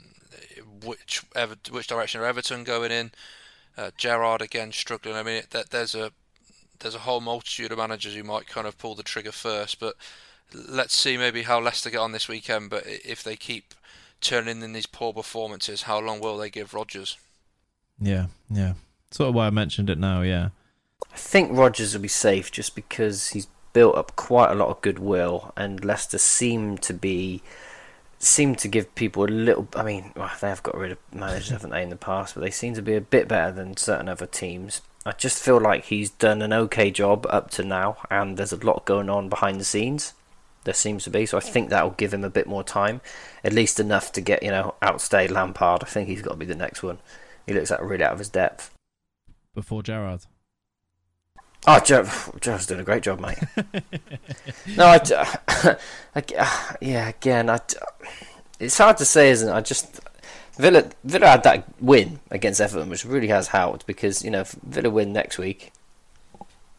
[0.84, 3.12] which ever, which direction are Everton going in.
[3.76, 5.16] Uh, Gerrard again struggling.
[5.16, 6.12] I mean, it, there's a
[6.80, 9.96] there's a whole multitude of managers who might kind of pull the trigger first, but
[10.52, 12.70] let's see maybe how Leicester get on this weekend.
[12.70, 13.74] But if they keep
[14.20, 17.16] turning in these poor performances, how long will they give Rodgers?
[18.00, 18.74] Yeah, yeah.
[19.10, 20.22] Sort of why I mentioned it now.
[20.22, 20.50] Yeah.
[21.14, 24.80] I think Rodgers will be safe just because he's built up quite a lot of
[24.82, 27.40] goodwill, and Leicester seem to be
[28.18, 29.68] seem to give people a little.
[29.76, 32.34] I mean, well, they have got rid of managers, haven't they, in the past?
[32.34, 34.82] But they seem to be a bit better than certain other teams.
[35.06, 38.66] I just feel like he's done an okay job up to now, and there's a
[38.66, 40.14] lot going on behind the scenes
[40.64, 41.26] there seems to be.
[41.26, 43.00] So I think that will give him a bit more time,
[43.44, 45.84] at least enough to get you know outstay Lampard.
[45.84, 46.98] I think he's got to be the next one.
[47.46, 48.74] He looks like really out of his depth.
[49.54, 50.24] Before Gerrard.
[51.66, 52.08] Oh, Ger-
[52.40, 53.38] Gerrard's doing a great job, mate.
[54.76, 55.00] no, I,
[56.14, 57.58] I, uh, yeah, again, I,
[58.60, 59.52] it's hard to say, isn't it?
[59.52, 60.00] I just
[60.56, 64.52] Villa Villa had that win against Everton, which really has helped because you know if
[64.62, 65.72] Villa win next week.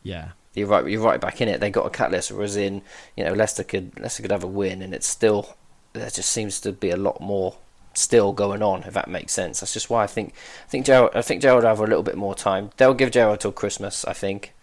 [0.03, 0.88] Yeah, you're right.
[0.88, 1.59] You're right back in it.
[1.59, 2.81] They got a catalyst, whereas in
[3.17, 5.55] you know Leicester could Leicester could have a win, and it's still
[5.93, 7.55] there just seems to be a lot more
[7.93, 8.83] still going on.
[8.83, 10.33] If that makes sense, that's just why I think
[10.65, 12.69] I think Gerrard I think Gerrard will have a little bit more time.
[12.77, 14.05] They'll give Gerrard till Christmas.
[14.05, 14.53] I think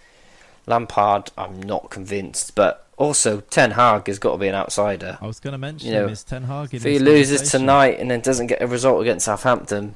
[0.66, 1.30] Lampard.
[1.36, 5.18] I'm not convinced, but also Ten Hag has got to be an outsider.
[5.20, 6.72] I was going to mention you know, is Ten Hag.
[6.74, 9.94] if he loses tonight and then doesn't get a result against Southampton,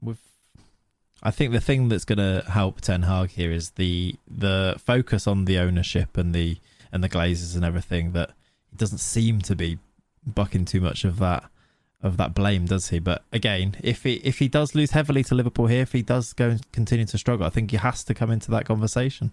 [0.00, 0.18] with
[1.22, 5.26] I think the thing that's going to help Ten Hag here is the the focus
[5.26, 6.58] on the ownership and the
[6.92, 8.12] and the Glazers and everything.
[8.12, 8.30] That
[8.70, 9.78] he doesn't seem to be
[10.26, 11.44] bucking too much of that
[12.04, 12.98] of that blame, does he?
[12.98, 16.34] But again, if he if he does lose heavily to Liverpool here, if he does
[16.34, 19.32] go and continue to struggle, I think he has to come into that conversation.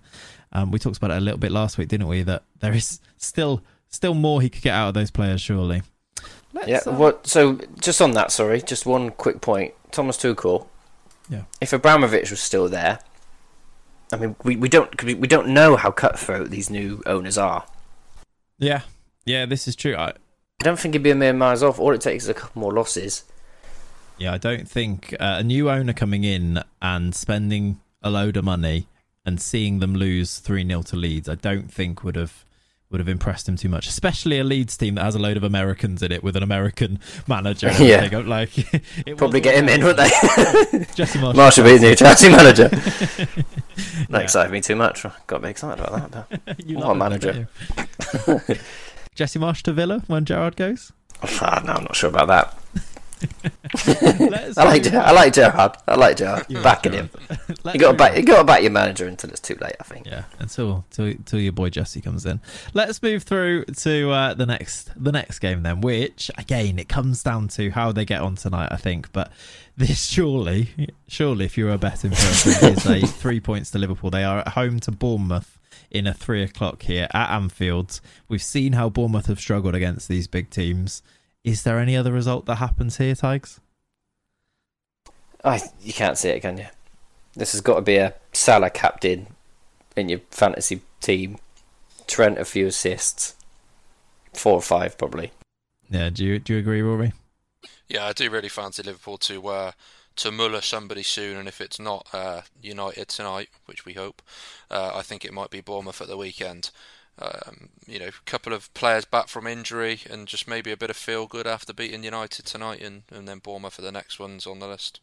[0.53, 2.24] Um, we talked about it a little bit last week, didn't we?
[2.24, 5.84] That there is still still more he could get out of those players, surely.
[6.53, 6.80] Let's, yeah.
[6.88, 7.28] Uh, what?
[7.28, 9.74] So just on that, sorry, just one quick point.
[9.91, 10.67] Thomas Tuchel.
[11.30, 11.43] Yeah.
[11.59, 12.99] If Abramovich was still there,
[14.13, 17.65] I mean, we, we don't we don't know how cutthroat these new owners are.
[18.57, 18.82] Yeah.
[19.26, 19.95] Yeah, this is true.
[19.95, 20.13] I,
[20.62, 21.80] I don't think he'd be a million miles off.
[21.80, 23.24] All it takes is a couple more losses.
[24.20, 28.45] Yeah, I don't think uh, a new owner coming in and spending a load of
[28.45, 28.86] money
[29.26, 32.45] and seeing them lose 3 0 to Leeds, I don't think would have
[32.91, 35.43] would have impressed him too much, especially a Leeds team that has a load of
[35.43, 37.72] Americans in it with an American manager.
[37.80, 38.51] yeah, like
[39.18, 40.86] probably get him in, wouldn't they?
[40.93, 42.68] Jesse Marsch, Marshall be the new Chelsea manager.
[42.68, 44.20] That yeah.
[44.20, 45.07] excited me too much.
[45.26, 46.41] Got be excited about that.
[46.45, 47.47] But what manager?
[49.22, 50.93] Jesse Marsch to Villa when Gerrard goes.
[51.22, 52.57] Oh, no, I'm not sure about that.
[54.57, 55.05] I like Gerrard.
[55.05, 55.78] I like Gerrard.
[55.88, 56.47] I like Gerrard.
[56.63, 57.11] Backing him.
[57.72, 58.17] you got to back.
[58.17, 59.76] You got to back your manager until it's too late.
[59.80, 60.07] I think.
[60.07, 62.41] Yeah, until until, until your boy Jesse comes in.
[62.74, 67.22] Let's move through to uh, the next the next game then, which again it comes
[67.22, 68.69] down to how they get on tonight.
[68.72, 69.32] I think, but
[69.78, 74.09] this surely, surely, if you're a betting person, is a three points to Liverpool.
[74.09, 75.59] They are at home to Bournemouth
[75.91, 77.99] in a three o'clock here at Anfield.
[78.27, 81.03] We've seen how Bournemouth have struggled against these big teams.
[81.43, 83.59] Is there any other result that happens here, Tiges?
[85.43, 86.67] I you can't see it, can you?
[87.35, 89.27] This has got to be a Salah captain
[89.95, 91.37] in your fantasy team.
[92.07, 93.35] Trent a few assists,
[94.33, 95.31] four or five probably.
[95.89, 97.13] Yeah, do you do you agree, Rory?
[97.87, 99.71] Yeah, I do really fancy Liverpool to uh,
[100.22, 104.22] to Muller somebody soon, and if it's not uh, United tonight, which we hope,
[104.69, 106.69] uh, I think it might be Bournemouth at the weekend.
[107.19, 110.91] Um, you know, a couple of players back from injury, and just maybe a bit
[110.91, 114.45] of feel good after beating United tonight, and, and then Bournemouth for the next ones
[114.45, 114.99] on the list.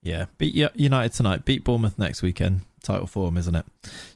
[0.00, 2.62] Yeah, beat United tonight, beat Bournemouth next weekend.
[2.82, 3.66] Title form, isn't it?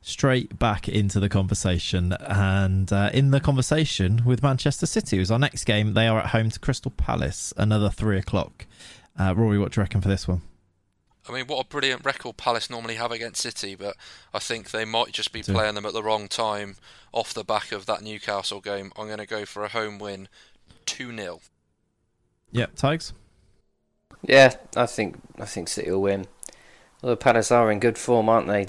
[0.02, 5.38] Straight back into the conversation, and uh, in the conversation with Manchester City, who's our
[5.38, 5.94] next game.
[5.94, 8.65] They are at home to Crystal Palace, another three o'clock.
[9.18, 10.42] Uh, Rory, what do you reckon for this one?
[11.28, 13.96] I mean, what a brilliant record Palace normally have against City, but
[14.32, 16.76] I think they might just be playing them at the wrong time
[17.12, 18.92] off the back of that Newcastle game.
[18.96, 20.28] I'm going to go for a home win,
[20.84, 21.40] 2 0.
[22.52, 23.12] Yeah, Tiges?
[24.22, 26.26] Yeah, I think I think City will win.
[27.02, 28.68] Although Palace are in good form, aren't they?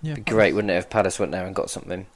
[0.00, 2.06] Yeah, be great, wouldn't it, if Palace went there and got something?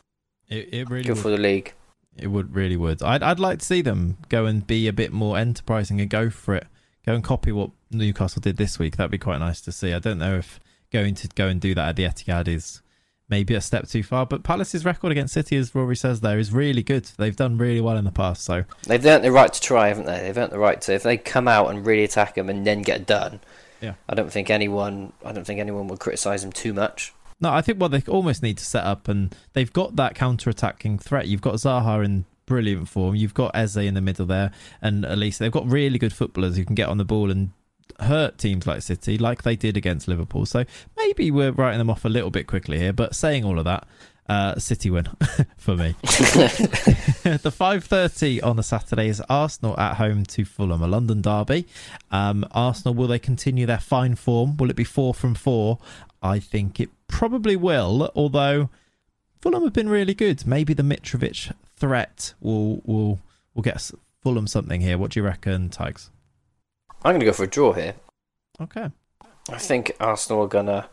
[0.48, 1.22] It, it really good would.
[1.22, 1.74] for the league.
[2.16, 3.02] It would really would.
[3.02, 6.30] I'd I'd like to see them go and be a bit more enterprising and go
[6.30, 6.66] for it
[7.08, 8.96] go and copy what Newcastle did this week.
[8.96, 9.94] That'd be quite nice to see.
[9.94, 10.60] I don't know if
[10.92, 12.82] going to go and do that at the Etihad is
[13.30, 16.52] maybe a step too far, but Palace's record against City, as Rory says, there is
[16.52, 17.04] really good.
[17.16, 20.04] They've done really well in the past, so they've earned the right to try, haven't
[20.04, 20.20] they?
[20.20, 20.94] They've earned the right to.
[20.94, 23.40] If they come out and really attack them and then get done,
[23.80, 27.14] yeah, I don't think anyone, I don't think anyone would criticise them too much.
[27.40, 30.98] No, I think what they almost need to set up, and they've got that counter-attacking
[30.98, 31.26] threat.
[31.26, 33.14] You've got Zaha and brilliant form.
[33.14, 36.56] You've got Eze in the middle there, and at least they've got really good footballers
[36.56, 37.50] who can get on the ball and
[38.00, 40.46] hurt teams like City, like they did against Liverpool.
[40.46, 40.64] So
[40.96, 42.92] maybe we're writing them off a little bit quickly here.
[42.94, 43.86] But saying all of that,
[44.28, 45.08] uh, City win
[45.56, 45.94] for me.
[46.02, 51.66] the 5:30 on the Saturday is Arsenal at home to Fulham, a London derby.
[52.10, 54.56] Um, Arsenal will they continue their fine form?
[54.56, 55.78] Will it be four from four?
[56.22, 58.10] I think it probably will.
[58.14, 58.70] Although
[59.40, 60.46] Fulham have been really good.
[60.46, 63.20] Maybe the Mitrovic threat will will
[63.54, 63.90] will get
[64.22, 64.98] Fulham something here.
[64.98, 66.10] What do you reckon, Tiges?
[67.02, 67.94] I'm going to go for a draw here.
[68.60, 68.90] Okay.
[69.50, 70.88] I think Arsenal are gonna,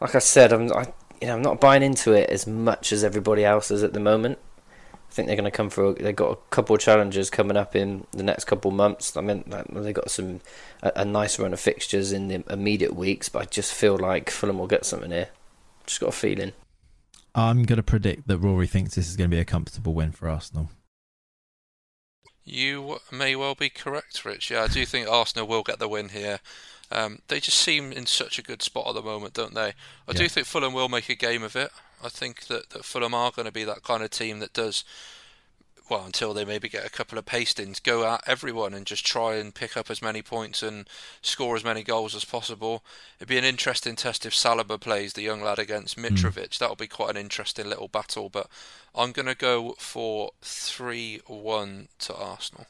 [0.00, 3.02] like I said, I'm I, you know I'm not buying into it as much as
[3.02, 4.38] everybody else is at the moment.
[5.08, 5.94] I think they're going to come for.
[5.94, 9.16] They've got a couple of challenges coming up in the next couple of months.
[9.16, 10.40] I mean, they've got some
[10.82, 14.28] a, a nice run of fixtures in the immediate weeks, but I just feel like
[14.28, 15.28] Fulham will get something here.
[15.86, 16.52] Just got a feeling.
[17.36, 20.10] I'm going to predict that Rory thinks this is going to be a comfortable win
[20.10, 20.70] for Arsenal.
[22.42, 24.50] You may well be correct, Rich.
[24.50, 26.40] Yeah, I do think Arsenal will get the win here.
[26.90, 29.68] Um, they just seem in such a good spot at the moment, don't they?
[29.68, 29.74] I
[30.08, 30.14] yeah.
[30.14, 31.72] do think Fulham will make a game of it.
[32.02, 34.84] I think that, that Fulham are going to be that kind of team that does
[35.90, 39.36] well, until they maybe get a couple of pastings, go at everyone and just try
[39.36, 40.88] and pick up as many points and
[41.22, 42.84] score as many goals as possible.
[43.18, 46.04] It'd be an interesting test if Saliba plays the young lad against hmm.
[46.04, 46.50] Mitrovic.
[46.50, 46.58] Mm.
[46.58, 48.28] That'll be quite an interesting little battle.
[48.28, 48.48] But
[48.94, 52.66] I'm going to go for 3 1 to Arsenal.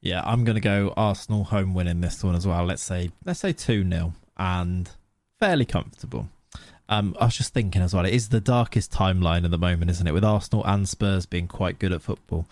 [0.00, 2.64] Yeah, I'm going to go Arsenal home winning this one as well.
[2.64, 4.14] Let's say let's say 2 0.
[4.36, 4.90] And
[5.38, 6.28] fairly comfortable.
[6.92, 9.90] Um, I was just thinking as well, it is the darkest timeline at the moment,
[9.90, 10.12] isn't it?
[10.12, 12.46] With Arsenal and Spurs being quite good at football.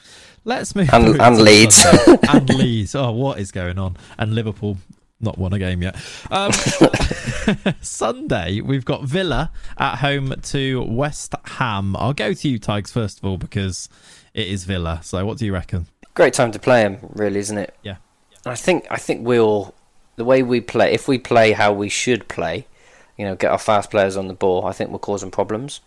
[0.45, 1.85] Let's move And- and Leeds.
[2.29, 2.95] And Leeds.
[2.95, 3.97] Oh, what is going on?
[4.19, 4.79] And Liverpool
[5.21, 5.97] not won a game yet.
[6.31, 6.53] Um,
[7.83, 11.95] Sunday, we've got Villa at home to West Ham.
[11.97, 13.91] I'll go to you, Tiges, first of all, because
[14.33, 15.01] it is Villa.
[15.03, 15.87] So, what do you reckon?
[16.15, 17.75] Great time to play them, really, isn't it?
[17.83, 17.97] Yeah.
[18.47, 19.75] I think I think we'll
[20.17, 20.95] the way we play.
[20.95, 22.67] If we play how we should play,
[23.21, 25.81] you know, get our fast players on the ball, I think we're causing problems.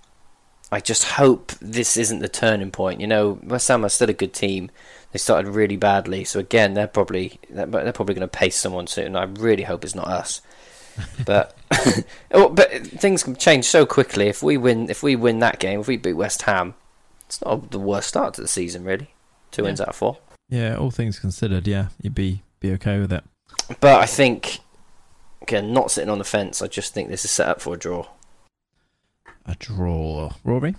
[0.72, 3.02] I just hope this isn't the turning point.
[3.02, 4.70] You know, West Ham are still a good team.
[5.12, 9.16] They started really badly, so again, they're probably they're, probably going to pace someone soon.
[9.16, 10.42] I really hope it's not us.
[11.26, 11.58] But
[12.32, 14.28] oh, but things can change so quickly.
[14.28, 16.76] If we win, if we win that game, if we beat West Ham,
[17.26, 19.10] it's not the worst start to the season, really.
[19.50, 20.20] Two wins out of four.
[20.50, 23.24] Yeah, all things considered, yeah, you'd be be okay with it.
[23.80, 24.60] But I think,
[25.44, 26.62] again, not sitting on the fence.
[26.62, 28.08] I just think this is set up for a draw.
[29.46, 30.76] A draw, Rory.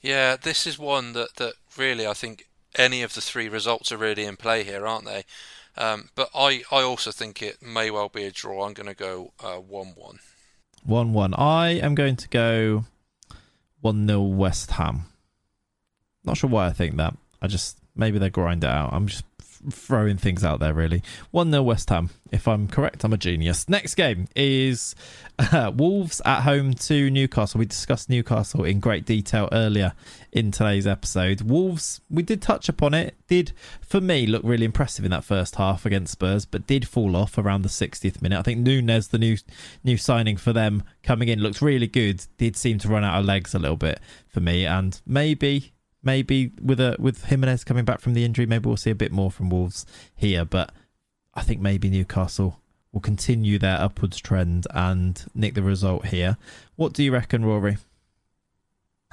[0.00, 2.46] Yeah, this is one that, that really I think
[2.76, 5.24] any of the three results are really in play here, aren't they?
[5.76, 8.66] Um, but I, I also think it may well be a draw.
[8.66, 10.18] I'm going to go uh, 1 1.
[10.84, 11.34] One one.
[11.34, 12.84] I am going to go
[13.80, 15.06] one 0 West Ham.
[16.24, 17.16] Not sure why I think that.
[17.42, 18.92] I just maybe they grind it out.
[18.92, 19.35] I'm just f-
[19.70, 21.02] throwing things out there really.
[21.30, 22.10] One 0 West Ham.
[22.32, 23.68] If I'm correct, I'm a genius.
[23.68, 24.94] Next game is
[25.38, 27.58] uh, Wolves at home to Newcastle.
[27.58, 29.92] We discussed Newcastle in great detail earlier
[30.32, 31.42] in today's episode.
[31.42, 33.14] Wolves, we did touch upon it.
[33.28, 37.14] Did for me look really impressive in that first half against Spurs, but did fall
[37.16, 38.38] off around the 60th minute.
[38.38, 39.36] I think Nunes, the new
[39.84, 42.24] new signing for them, coming in looks really good.
[42.38, 45.72] Did seem to run out of legs a little bit for me, and maybe
[46.06, 49.12] maybe with a with Jimenez coming back from the injury, maybe we'll see a bit
[49.12, 49.84] more from Wolves
[50.14, 50.46] here.
[50.46, 50.72] But
[51.34, 52.60] I think maybe Newcastle
[52.92, 56.38] will continue their upwards trend and nick the result here.
[56.76, 57.76] What do you reckon, Rory?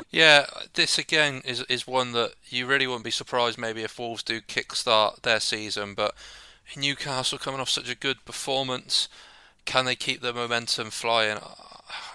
[0.10, 4.24] Yeah, this again is is one that you really wouldn't be surprised maybe if Wolves
[4.24, 6.16] do kickstart their season, but
[6.78, 9.10] Newcastle coming off such a good performance,
[9.66, 11.40] can they keep the momentum flying?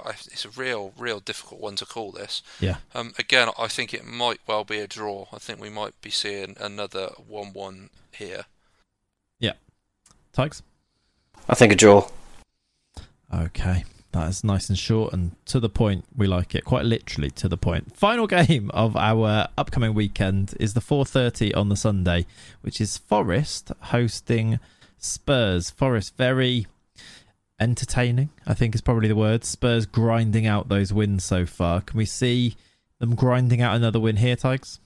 [0.04, 2.42] I- It's a real, real difficult one to call this.
[2.60, 2.76] Yeah.
[2.94, 5.26] Um, again, I think it might well be a draw.
[5.32, 8.44] I think we might be seeing another one-one here.
[9.38, 9.52] Yeah.
[10.32, 10.62] Tiges?
[11.48, 12.08] I think a draw.
[13.32, 13.84] Okay.
[14.12, 16.04] That is nice and short and to the point.
[16.16, 17.94] We like it quite literally to the point.
[17.94, 22.26] Final game of our upcoming weekend is the 4:30 on the Sunday,
[22.62, 24.60] which is Forest hosting
[24.98, 25.70] Spurs.
[25.70, 26.66] Forest very
[27.60, 29.44] entertaining, I think is probably the word.
[29.44, 31.80] Spurs grinding out those wins so far.
[31.80, 32.56] Can we see
[32.98, 34.80] them grinding out another win here, Tiges?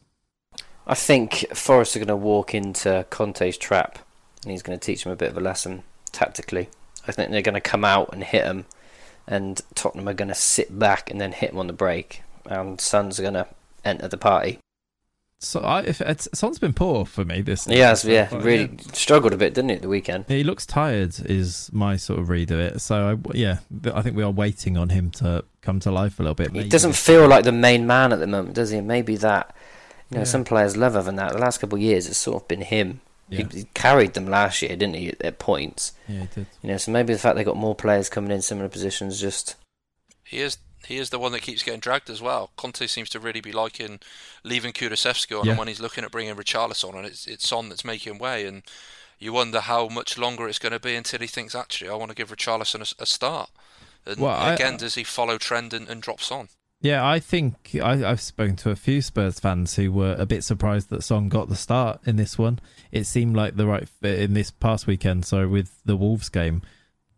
[0.87, 3.99] I think Forest are going to walk into Conte's trap,
[4.43, 6.69] and he's going to teach them a bit of a lesson tactically.
[7.07, 8.67] I think they're going to come out and hit them,
[9.27, 12.81] and Tottenham are going to sit back and then hit them on the break, and
[12.81, 13.47] Son's are going to
[13.85, 14.59] enter the party.
[15.45, 17.67] So I, if uh, it's, Son's been poor for me this.
[17.67, 20.27] Yes, yeah, so far, really struggled a bit, didn't it, the weekend?
[20.29, 22.81] He looks tired, is my sort of read of it.
[22.81, 23.59] So, I, yeah,
[23.93, 26.53] I think we are waiting on him to come to life a little bit.
[26.53, 28.81] He doesn't feel like the main man at the moment, does he?
[28.81, 29.55] Maybe that.
[30.11, 30.25] You know, Yeah.
[30.27, 31.33] some players love other than that.
[31.33, 33.01] The last couple of years, it's sort of been him.
[33.29, 35.13] Yeah, He, he carried them last year, didn't he?
[35.23, 36.47] At points, yeah, he did.
[36.63, 36.77] you know.
[36.77, 39.57] So maybe the fact they got more players coming in similar positions just
[40.23, 42.51] He is he is the one that keeps getting dragged as well.
[42.57, 44.01] Conte seems to really be liking
[44.45, 45.53] leaving Kulusevski on, Yeah.
[45.53, 48.63] and when he's looking at bringing Richarlison on, it's it's Son that's making way, and
[49.19, 52.11] you wonder how much longer it's going to be until he thinks actually I want
[52.11, 53.51] to give Richarlison a, a start.
[54.05, 56.49] And Well, I- again, does he follow trend and, and drops on?
[56.81, 60.43] Yeah, I think I, I've spoken to a few Spurs fans who were a bit
[60.43, 62.59] surprised that Son got the start in this one.
[62.91, 65.25] It seemed like the right fit in this past weekend.
[65.25, 66.61] So with the Wolves game,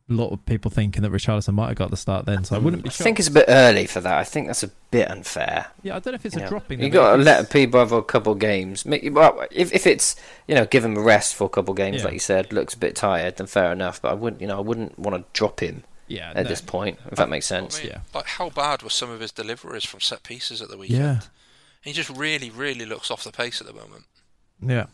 [0.09, 2.45] lot of people thinking that Richarlison might have got the start then.
[2.45, 3.03] So I wouldn't be I shocked.
[3.03, 4.19] think it's a bit early for that.
[4.19, 5.69] I think that's a bit unfair.
[5.83, 6.81] yeah, I don't know if it's You a know, dropping.
[6.81, 8.85] you them, got to if let people have a couple of games.
[8.85, 10.15] Well, if if it's
[10.47, 12.05] you know give him a rest for a couple of games, Yeah.
[12.05, 14.03] like you said, looks a bit tired, then fair enough.
[14.03, 16.49] But I wouldn't you know I wouldn't want to drop him yeah, at no.
[16.51, 17.79] this point if that makes sense.
[17.79, 18.01] I mean, Yeah.
[18.15, 21.01] like how bad were some of his deliveries from set pieces at the weekend?
[21.01, 21.21] Yeah,
[21.83, 24.05] He just really, really looks off the pace at the moment.
[24.61, 24.87] yeah.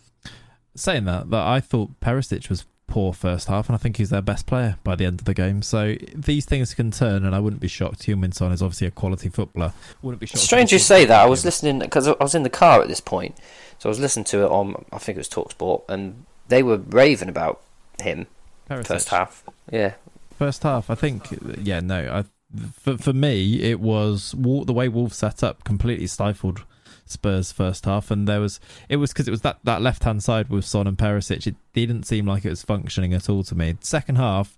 [0.77, 4.21] Saying that, that I thought Perisic was poor first half, and I think he's their
[4.21, 5.63] best player by the end of the game.
[5.63, 8.03] So these things can turn, and I wouldn't be shocked.
[8.03, 9.73] Heung-Min Son is obviously a quality footballer.
[10.03, 10.37] Wouldn't be shocked.
[10.37, 11.23] if Strange he you say that.
[11.23, 13.37] I was listening because I was in the car at this point,
[13.79, 16.77] so I was listening to it on I think it was Talksport, and they were
[16.79, 17.61] raving about
[18.03, 18.27] him
[18.69, 18.87] Perisic.
[18.87, 19.45] first half.
[19.71, 19.95] Yeah,
[20.37, 21.29] First half, I think.
[21.63, 22.11] Yeah, no.
[22.11, 22.25] I
[22.73, 26.65] for for me, it was the way Wolves set up completely stifled
[27.11, 30.23] Spurs first half, and there was it was because it was that that left hand
[30.23, 31.47] side with Son and Perisic.
[31.47, 33.77] It didn't seem like it was functioning at all to me.
[33.81, 34.57] Second half,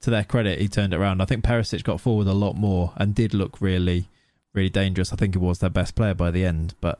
[0.00, 1.20] to their credit, he turned it around.
[1.20, 4.08] I think Perisic got forward a lot more and did look really,
[4.54, 5.12] really dangerous.
[5.12, 6.98] I think he was their best player by the end, but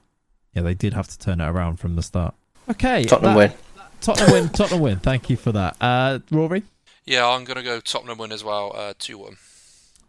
[0.54, 2.34] yeah, they did have to turn it around from the start.
[2.68, 3.58] Okay, Tottenham that- win.
[4.00, 4.48] Tottenham win.
[4.50, 4.98] Tottenham win.
[4.98, 6.62] Thank you for that, uh, Rory.
[7.04, 9.36] Yeah, I'm going to go Tottenham win as well, uh, 2 1.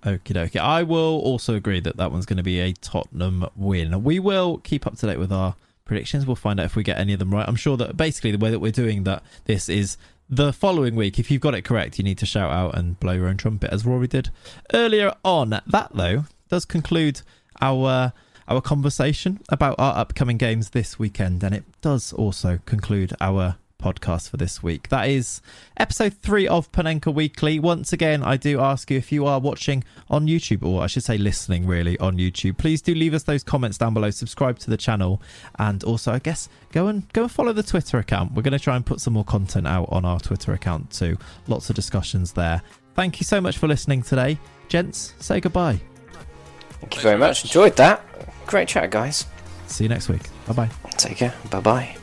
[0.03, 0.59] Okie dokie.
[0.59, 4.03] I will also agree that that one's going to be a Tottenham win.
[4.03, 6.25] We will keep up to date with our predictions.
[6.25, 7.47] We'll find out if we get any of them right.
[7.47, 9.97] I'm sure that basically the way that we're doing that this is
[10.29, 11.19] the following week.
[11.19, 13.73] If you've got it correct, you need to shout out and blow your own trumpet,
[13.73, 14.29] as Rory did
[14.73, 15.49] earlier on.
[15.49, 17.21] That though does conclude
[17.61, 18.13] our
[18.47, 24.29] our conversation about our upcoming games this weekend, and it does also conclude our podcast
[24.29, 24.89] for this week.
[24.89, 25.41] That is
[25.77, 27.57] episode three of Panenka Weekly.
[27.59, 31.03] Once again, I do ask you if you are watching on YouTube, or I should
[31.03, 34.69] say listening really on YouTube, please do leave us those comments down below, subscribe to
[34.69, 35.21] the channel,
[35.57, 38.33] and also I guess go and go and follow the Twitter account.
[38.33, 41.17] We're going to try and put some more content out on our Twitter account too.
[41.47, 42.61] Lots of discussions there.
[42.95, 44.37] Thank you so much for listening today.
[44.67, 45.79] Gents, say goodbye.
[46.81, 47.43] Thank you very much.
[47.43, 48.05] Enjoyed that.
[48.45, 49.25] Great chat, guys.
[49.67, 50.23] See you next week.
[50.47, 50.69] Bye bye.
[50.97, 51.33] Take care.
[51.49, 51.95] Bye bye.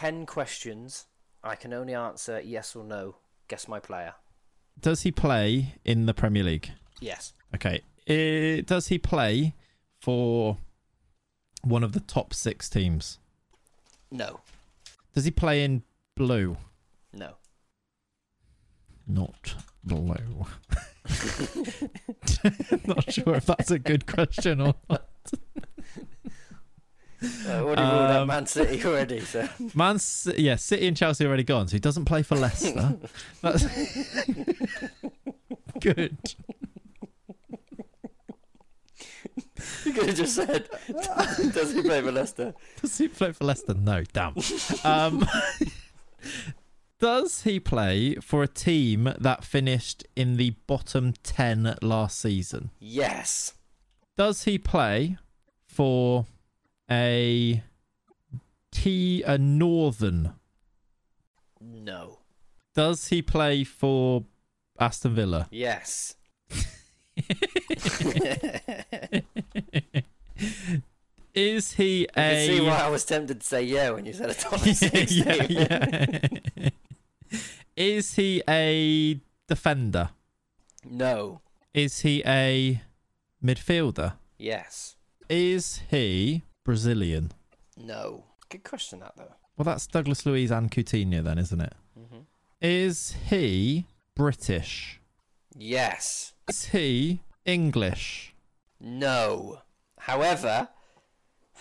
[0.00, 1.04] 10 questions.
[1.44, 3.16] I can only answer yes or no.
[3.48, 4.14] Guess my player.
[4.80, 6.70] Does he play in the Premier League?
[7.02, 7.34] Yes.
[7.54, 7.82] Okay.
[8.06, 9.54] Eh, does he play
[10.00, 10.56] for
[11.62, 13.18] one of the top six teams?
[14.10, 14.40] No.
[15.14, 15.82] Does he play in
[16.16, 16.56] blue?
[17.12, 17.34] No.
[19.06, 20.16] Not blue.
[22.86, 25.04] Not sure if that's a good question or not.
[27.22, 29.48] Uh, already ruled out Um, Man City already, so.
[29.74, 29.98] Man,
[30.36, 32.96] yeah, City and Chelsea already gone, so he doesn't play for Leicester.
[33.42, 33.64] That's
[35.80, 36.16] good.
[39.84, 40.68] You could have just said,
[41.52, 42.54] does he play for Leicester?
[42.80, 43.74] Does he play for Leicester?
[43.74, 44.34] No, damn.
[44.84, 45.26] Um,
[46.98, 52.70] does he play for a team that finished in the bottom 10 last season?
[52.78, 53.54] Yes.
[54.16, 55.18] Does he play
[55.66, 56.26] for
[56.90, 57.62] a
[58.72, 60.34] T a Northern?
[61.60, 62.18] No.
[62.74, 64.24] Does he play for
[64.78, 65.48] Aston Villa?
[65.50, 66.16] Yes.
[71.34, 74.12] Is he You can a see why I was tempted to say yeah when you
[74.12, 76.18] said a top six yeah, yeah.
[77.76, 80.10] Is he a defender?
[80.84, 81.40] No.
[81.72, 82.82] Is he a
[83.44, 84.14] midfielder?
[84.38, 84.96] Yes.
[85.28, 87.32] Is he Brazilian?
[87.76, 88.22] No.
[88.48, 89.34] Good question, that though.
[89.56, 91.72] Well, that's Douglas Luiz and Coutinho, then, isn't it?
[91.98, 92.18] hmm
[92.60, 95.00] Is he British?
[95.58, 96.32] Yes.
[96.48, 98.34] Is he English?
[98.80, 99.62] No.
[99.98, 100.68] However,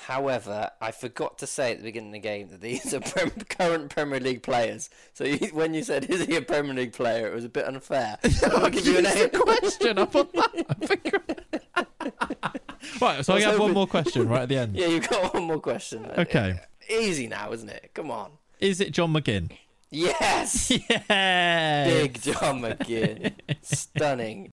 [0.05, 3.31] however, I forgot to say at the beginning of the game that these are prem-
[3.49, 4.91] current Premier League players.
[5.13, 7.65] So you, when you said, "Is he a Premier League player?" it was a bit
[7.65, 8.19] unfair.
[8.43, 9.97] I'll give you an a question.
[9.97, 12.58] I thought that.
[13.01, 14.75] right, so I have one more question right at the end.
[14.75, 16.05] Yeah, you've got one more question.
[16.17, 16.59] Okay.
[16.89, 17.91] Easy now, isn't it?
[17.93, 18.31] Come on.
[18.59, 19.51] Is it John McGinn?
[19.91, 20.71] Yes.
[20.71, 21.83] Yeah.
[21.85, 23.33] Big John McGinn.
[23.61, 24.47] Stunning.